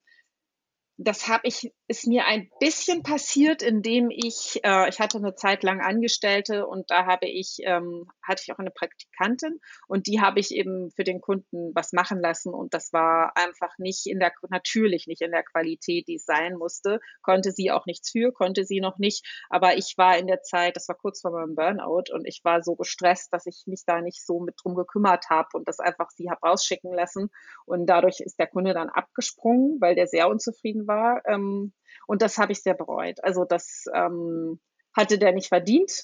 [0.97, 5.61] das habe ich, ist mir ein bisschen passiert, indem ich, äh, ich hatte eine Zeit
[5.61, 10.39] lang Angestellte und da habe ich, ähm, hatte ich auch eine Praktikantin und die habe
[10.39, 14.31] ich eben für den Kunden was machen lassen und das war einfach nicht in der,
[14.49, 18.63] natürlich nicht in der Qualität, die es sein musste, konnte sie auch nichts für, konnte
[18.63, 22.05] sie noch nicht, aber ich war in der Zeit, das war kurz vor meinem Burnout
[22.13, 25.49] und ich war so gestresst, dass ich mich da nicht so mit drum gekümmert habe
[25.55, 27.31] und das einfach sie habe rausschicken lassen
[27.65, 31.21] und dadurch ist der Kunde dann abgesprungen, weil der sehr unzufrieden war.
[31.27, 31.73] Ähm,
[32.07, 33.23] und das habe ich sehr bereut.
[33.23, 34.59] Also das ähm,
[34.95, 36.03] hatte der nicht verdient.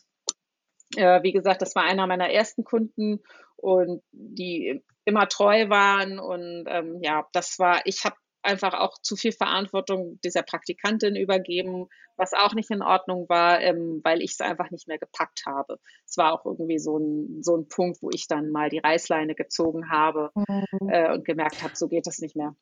[0.96, 3.22] Äh, wie gesagt, das war einer meiner ersten Kunden
[3.58, 6.20] und die immer treu waren.
[6.20, 11.88] Und ähm, ja, das war, ich habe einfach auch zu viel Verantwortung dieser Praktikantin übergeben,
[12.16, 15.80] was auch nicht in Ordnung war, ähm, weil ich es einfach nicht mehr gepackt habe.
[16.06, 19.36] Es war auch irgendwie so ein, so ein Punkt, wo ich dann mal die Reißleine
[19.36, 20.90] gezogen habe mhm.
[20.90, 22.56] äh, und gemerkt habe, so geht das nicht mehr.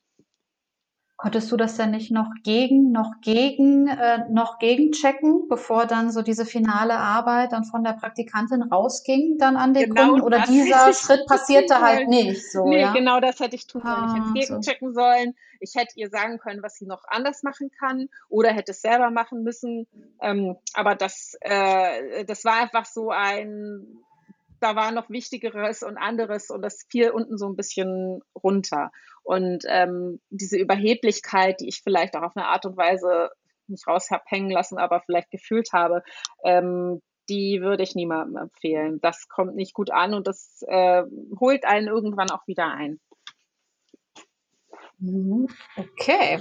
[1.18, 6.20] Konntest du das denn nicht noch gegen, noch gegen, äh, noch gegenchecken, bevor dann so
[6.20, 10.26] diese finale Arbeit dann von der Praktikantin rausging dann an den genau Kunden?
[10.26, 12.68] Oder dieser Schritt passierte halt nicht so?
[12.68, 12.92] Nee, ja?
[12.92, 13.94] genau das hätte ich tun sollen.
[13.94, 15.00] Ah, ich hätte gegenchecken so.
[15.00, 15.34] sollen.
[15.60, 19.10] Ich hätte ihr sagen können, was sie noch anders machen kann oder hätte es selber
[19.10, 19.86] machen müssen.
[20.20, 23.86] Ähm, aber das, äh, das war einfach so ein,
[24.66, 28.90] da war noch Wichtigeres und anderes und das fiel unten so ein bisschen runter.
[29.22, 33.30] Und ähm, diese Überheblichkeit, die ich vielleicht auch auf eine Art und Weise
[33.68, 36.02] nicht raus habe hängen lassen, aber vielleicht gefühlt habe,
[36.44, 39.00] ähm, die würde ich niemandem empfehlen.
[39.00, 41.04] Das kommt nicht gut an und das äh,
[41.38, 42.98] holt einen irgendwann auch wieder ein.
[44.98, 45.48] Mhm.
[45.76, 46.40] Okay.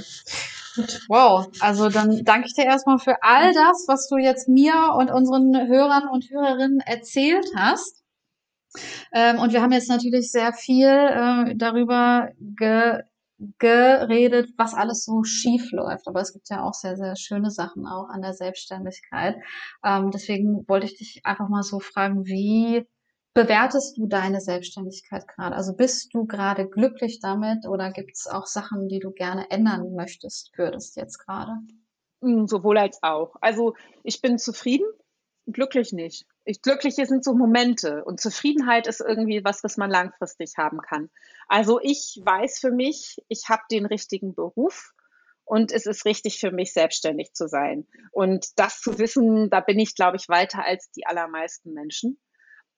[1.10, 1.48] Wow.
[1.60, 5.68] Also dann danke ich dir erstmal für all das, was du jetzt mir und unseren
[5.68, 8.05] Hörern und Hörerinnen erzählt hast.
[9.14, 13.02] Ähm, und wir haben jetzt natürlich sehr viel äh, darüber ge
[13.60, 16.08] geredet, was alles so schief läuft.
[16.08, 19.36] Aber es gibt ja auch sehr, sehr schöne Sachen auch an der Selbstständigkeit.
[19.84, 22.88] Ähm, deswegen wollte ich dich einfach mal so fragen, wie
[23.34, 25.56] bewertest du deine Selbstständigkeit gerade?
[25.56, 29.94] Also bist du gerade glücklich damit oder gibt es auch Sachen, die du gerne ändern
[29.94, 31.52] möchtest, würdest jetzt gerade?
[32.22, 33.36] Hm, sowohl als auch.
[33.42, 34.88] Also ich bin zufrieden,
[35.46, 36.26] glücklich nicht.
[36.46, 41.10] Ich, glückliche sind so Momente und Zufriedenheit ist irgendwie was, was man langfristig haben kann.
[41.48, 44.94] Also ich weiß für mich, ich habe den richtigen Beruf
[45.44, 47.88] und es ist richtig für mich, selbstständig zu sein.
[48.12, 52.20] Und das zu wissen, da bin ich, glaube ich, weiter als die allermeisten Menschen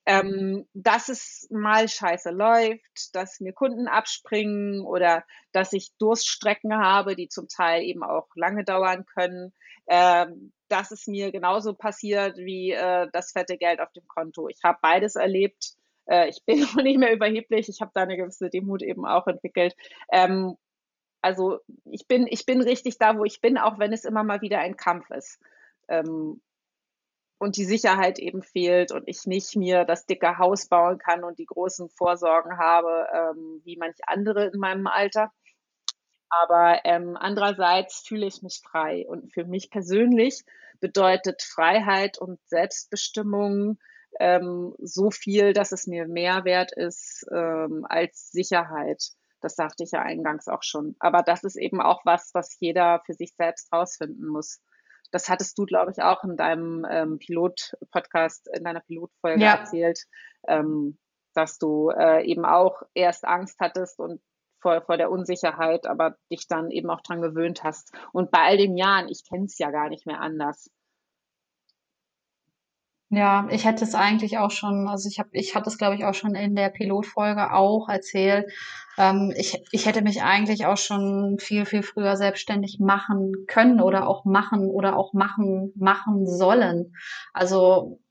[0.07, 7.17] ähm, dass es mal scheiße läuft, dass mir Kunden abspringen oder dass ich Durststrecken habe,
[7.17, 9.51] die zum Teil eben auch lange dauern können.
[9.85, 14.47] Ähm, dass es mir genauso passiert wie äh, das fette Geld auf dem Konto.
[14.49, 15.75] Ich habe beides erlebt.
[16.05, 17.69] Äh, ich bin auch nicht mehr überheblich.
[17.69, 19.75] Ich habe da eine gewisse Demut eben auch entwickelt.
[20.11, 20.57] Ähm,
[21.21, 24.41] also ich bin, ich bin richtig da, wo ich bin, auch wenn es immer mal
[24.41, 25.39] wieder ein Kampf ist.
[25.87, 26.41] Ähm,
[27.39, 31.37] und die Sicherheit eben fehlt und ich nicht mir das dicke Haus bauen kann und
[31.37, 35.31] die großen Vorsorgen habe, ähm, wie manche andere in meinem Alter.
[36.29, 39.05] Aber ähm, andererseits fühle ich mich frei.
[39.07, 40.43] Und für mich persönlich
[40.79, 43.79] bedeutet Freiheit und Selbstbestimmung
[44.19, 49.03] ähm, so viel, dass es mir mehr wert ist ähm, als Sicherheit.
[49.41, 50.95] Das sagte ich ja eingangs auch schon.
[50.99, 54.59] Aber das ist eben auch was, was jeder für sich selbst rausfinden muss.
[55.11, 59.55] Das hattest du, glaube ich, auch in deinem ähm, Pilot-Podcast, in deiner Pilotfolge ja.
[59.55, 60.03] erzählt,
[60.47, 60.97] ähm,
[61.33, 64.21] dass du äh, eben auch erst Angst hattest und
[64.59, 67.93] vor, vor der Unsicherheit, aber dich dann eben auch dran gewöhnt hast.
[68.13, 70.69] Und bei all den Jahren, ich kenne es ja gar nicht mehr anders.
[73.09, 76.03] Ja, ich hätte es eigentlich auch schon, also ich habe, ich hatte es glaube ich
[76.03, 78.51] auch schon in der Pilotfolge auch erzählt.
[78.97, 84.09] Ähm, ich, ich hätte mich eigentlich auch schon viel, viel früher selbstständig machen können oder
[84.09, 86.93] auch machen oder auch machen, machen sollen.
[87.31, 88.01] Also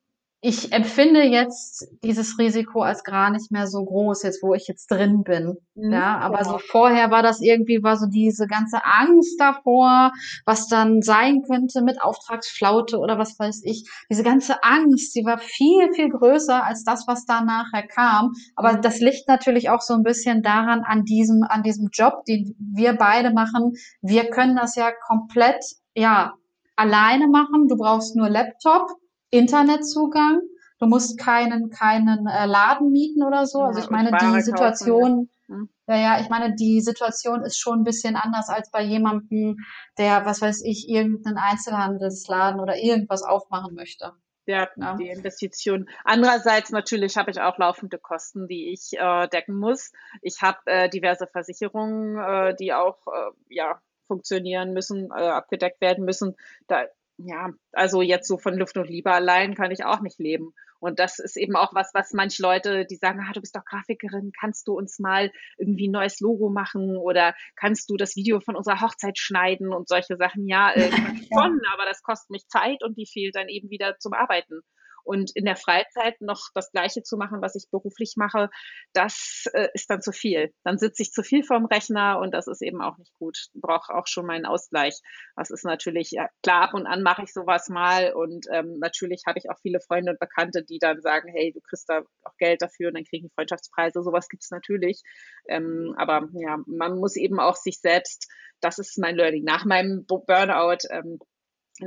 [0.48, 4.88] ich empfinde jetzt dieses Risiko als gar nicht mehr so groß, jetzt wo ich jetzt
[4.88, 5.56] drin bin.
[5.74, 6.52] Mhm, ja, aber genau.
[6.52, 10.12] so vorher war das irgendwie, war so diese ganze Angst davor,
[10.44, 13.90] was dann sein könnte mit Auftragsflaute oder was weiß ich.
[14.08, 18.32] Diese ganze Angst, die war viel, viel größer als das, was da nachher kam.
[18.54, 18.82] Aber mhm.
[18.82, 22.92] das liegt natürlich auch so ein bisschen daran, an diesem, an diesem Job, den wir
[22.92, 23.72] beide machen.
[24.00, 25.64] Wir können das ja komplett,
[25.96, 26.34] ja,
[26.76, 27.66] alleine machen.
[27.66, 28.92] Du brauchst nur Laptop
[29.36, 30.40] Internetzugang.
[30.78, 33.60] Du musst keinen, keinen äh, Laden mieten oder so.
[33.60, 35.70] Also ich meine, die Situation, hm.
[35.86, 39.56] ja, ja, ich meine, die Situation ist schon ein bisschen anders als bei jemandem,
[39.96, 44.12] der, was weiß ich, irgendeinen Einzelhandelsladen oder irgendwas aufmachen möchte.
[44.46, 45.88] Ja, ja, die Investition.
[46.04, 49.92] Andererseits natürlich habe ich auch laufende Kosten, die ich äh, decken muss.
[50.22, 56.04] Ich habe äh, diverse Versicherungen, äh, die auch äh, ja funktionieren müssen, äh, abgedeckt werden
[56.04, 56.36] müssen.
[56.68, 56.84] Da
[57.18, 60.52] ja, also jetzt so von Luft und Liebe allein kann ich auch nicht leben.
[60.78, 63.64] Und das ist eben auch was, was manche Leute, die sagen, ah, du bist doch
[63.64, 68.40] Grafikerin, kannst du uns mal irgendwie ein neues Logo machen oder kannst du das Video
[68.40, 70.46] von unserer Hochzeit schneiden und solche Sachen.
[70.46, 70.90] Ja, äh,
[71.32, 74.60] schon, aber das kostet mich Zeit und die fehlt dann eben wieder zum Arbeiten.
[75.06, 78.50] Und in der Freizeit noch das Gleiche zu machen, was ich beruflich mache,
[78.92, 80.52] das äh, ist dann zu viel.
[80.64, 83.46] Dann sitze ich zu viel vorm Rechner und das ist eben auch nicht gut.
[83.54, 85.00] Brauche auch schon meinen Ausgleich.
[85.36, 89.22] Das ist natürlich, ja, klar, ab und an mache ich sowas mal und ähm, natürlich
[89.26, 92.36] habe ich auch viele Freunde und Bekannte, die dann sagen, hey, du kriegst da auch
[92.38, 94.02] Geld dafür und dann kriegen die Freundschaftspreise.
[94.02, 95.02] Sowas gibt es natürlich.
[95.48, 98.28] Ähm, aber ja, man muss eben auch sich selbst,
[98.60, 99.44] das ist mein Learning.
[99.44, 101.20] Nach meinem Burnout, ähm,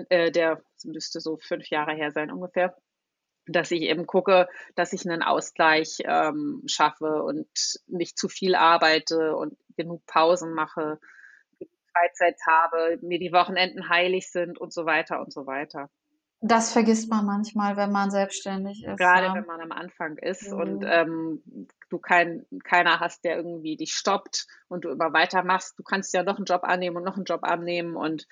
[0.09, 2.75] äh, der müsste so fünf Jahre her sein ungefähr,
[3.51, 7.47] dass ich eben gucke, dass ich einen Ausgleich ähm, schaffe und
[7.87, 10.99] nicht zu viel arbeite und genug Pausen mache,
[11.93, 15.89] Freizeit habe, mir die Wochenenden heilig sind und so weiter und so weiter.
[16.41, 18.97] Das vergisst man manchmal, wenn man selbstständig ist.
[18.97, 19.33] Gerade ja.
[19.33, 20.59] wenn man am Anfang ist mhm.
[20.59, 25.77] und ähm, du kein, keiner hast, der irgendwie dich stoppt und du immer weitermachst.
[25.77, 28.25] Du kannst ja noch einen Job annehmen und noch einen Job annehmen und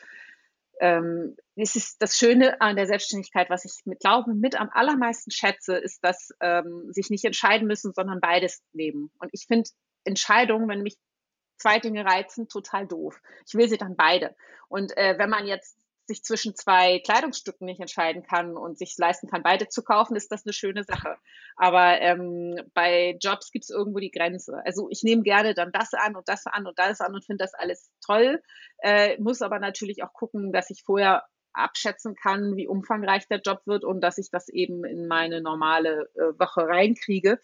[0.80, 5.32] ähm, es ist das Schöne an der Selbstständigkeit, was ich mit glaube, mit am allermeisten
[5.32, 9.12] schätze, ist, dass ähm, sich nicht entscheiden müssen, sondern beides nehmen.
[9.20, 9.70] Und ich finde
[10.04, 10.98] Entscheidungen, wenn mich
[11.58, 13.20] zwei Dinge reizen, total doof.
[13.48, 14.36] Ich will sie dann beide.
[14.70, 19.28] Und äh, wenn man jetzt sich zwischen zwei Kleidungsstücken nicht entscheiden kann und sich leisten
[19.28, 21.18] kann, beide zu kaufen, ist das eine schöne Sache.
[21.58, 24.62] Aber ähm, bei Jobs gibt es irgendwo die Grenze.
[24.66, 27.44] Also ich nehme gerne dann das an und das an und das an und finde
[27.44, 28.42] das alles toll,
[28.80, 33.62] äh, muss aber natürlich auch gucken, dass ich vorher abschätzen kann, wie umfangreich der Job
[33.66, 37.40] wird und dass ich das eben in meine normale äh, Woche reinkriege.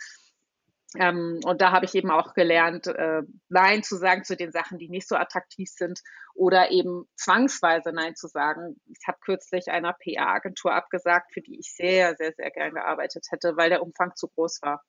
[0.96, 4.78] Ähm, und da habe ich eben auch gelernt, äh, Nein zu sagen zu den Sachen,
[4.78, 6.02] die nicht so attraktiv sind
[6.36, 8.80] oder eben zwangsweise Nein zu sagen.
[8.86, 13.58] Ich habe kürzlich einer PR-Agentur abgesagt, für die ich sehr, sehr, sehr gern gearbeitet hätte,
[13.58, 14.84] weil der Umfang zu groß war.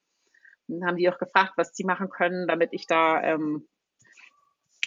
[0.69, 3.67] Dann haben die auch gefragt, was sie machen können, damit ich da ähm,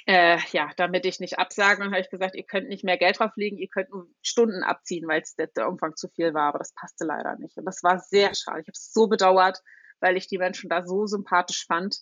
[0.08, 3.58] äh, ja, damit ich nicht absage, habe ich gesagt, ihr könnt nicht mehr Geld drauflegen,
[3.58, 7.36] ihr könnt nur Stunden abziehen, weil der Umfang zu viel war, aber das passte leider
[7.38, 7.58] nicht.
[7.58, 8.62] Und das war sehr schade.
[8.62, 9.62] Ich habe es so bedauert,
[10.00, 12.00] weil ich die Menschen da so sympathisch fand.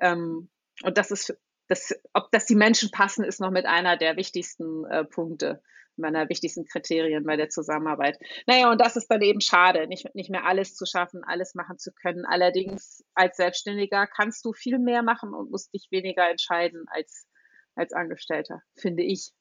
[0.00, 0.50] Ähm,
[0.82, 1.36] und das ist,
[1.68, 5.62] das, ob das die Menschen passen, ist noch mit einer der wichtigsten äh, Punkte
[5.96, 8.18] meiner wichtigsten Kriterien bei der Zusammenarbeit.
[8.46, 11.78] Naja, und das ist dann eben schade, nicht, nicht mehr alles zu schaffen, alles machen
[11.78, 12.24] zu können.
[12.24, 17.26] Allerdings als Selbstständiger kannst du viel mehr machen und musst dich weniger entscheiden als,
[17.74, 19.32] als Angestellter, finde ich.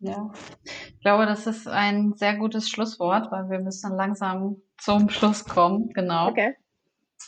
[0.00, 0.30] Ja,
[0.64, 5.92] ich glaube, das ist ein sehr gutes Schlusswort, weil wir müssen langsam zum Schluss kommen.
[5.92, 6.28] Genau.
[6.28, 6.54] Okay.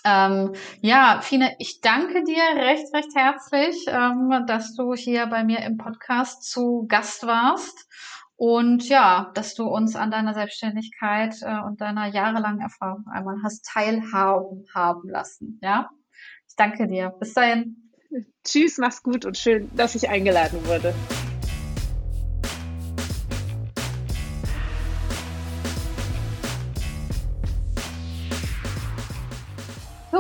[0.05, 5.61] Ähm, ja, Fine, ich danke dir recht, recht herzlich, ähm, dass du hier bei mir
[5.61, 7.87] im Podcast zu Gast warst.
[8.37, 13.67] Und ja, dass du uns an deiner Selbstständigkeit äh, und deiner jahrelangen Erfahrung einmal hast
[13.67, 15.59] teilhaben haben lassen.
[15.63, 15.91] Ja,
[16.49, 17.11] ich danke dir.
[17.21, 17.91] Bis dahin.
[18.43, 20.95] Tschüss, mach's gut und schön, dass ich eingeladen wurde.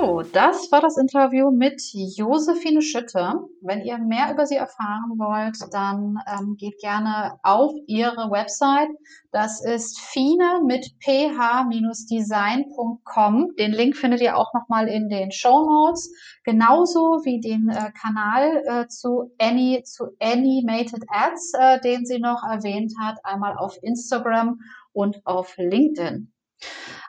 [0.00, 3.34] So, das war das Interview mit Josephine Schütte.
[3.60, 8.88] Wenn ihr mehr über sie erfahren wollt, dann ähm, geht gerne auf ihre Website.
[9.30, 13.54] Das ist fine mit ph-design.com.
[13.58, 16.10] Den Link findet ihr auch nochmal in den Show Notes.
[16.44, 22.42] Genauso wie den äh, Kanal äh, zu, Any, zu Animated Ads, äh, den sie noch
[22.42, 24.60] erwähnt hat, einmal auf Instagram
[24.94, 26.32] und auf LinkedIn.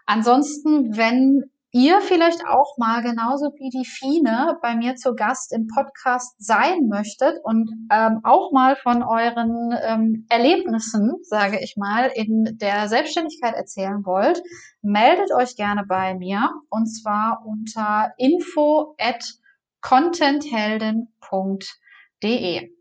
[0.06, 5.68] Ansonsten, wenn ihr vielleicht auch mal genauso wie die Fine bei mir zu Gast im
[5.68, 12.58] Podcast sein möchtet und ähm, auch mal von euren ähm, Erlebnissen, sage ich mal, in
[12.60, 14.44] der Selbstständigkeit erzählen wollt,
[14.82, 19.24] meldet euch gerne bei mir und zwar unter info at
[19.82, 22.72] contenthelden.de.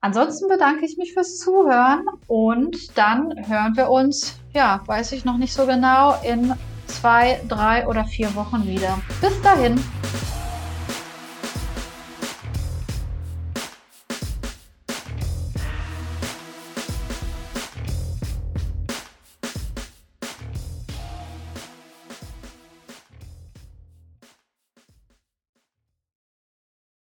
[0.00, 5.38] Ansonsten bedanke ich mich fürs Zuhören und dann hören wir uns, ja, weiß ich noch
[5.38, 6.54] nicht so genau, in
[6.88, 8.98] zwei, drei oder vier Wochen wieder.
[9.20, 9.78] Bis dahin.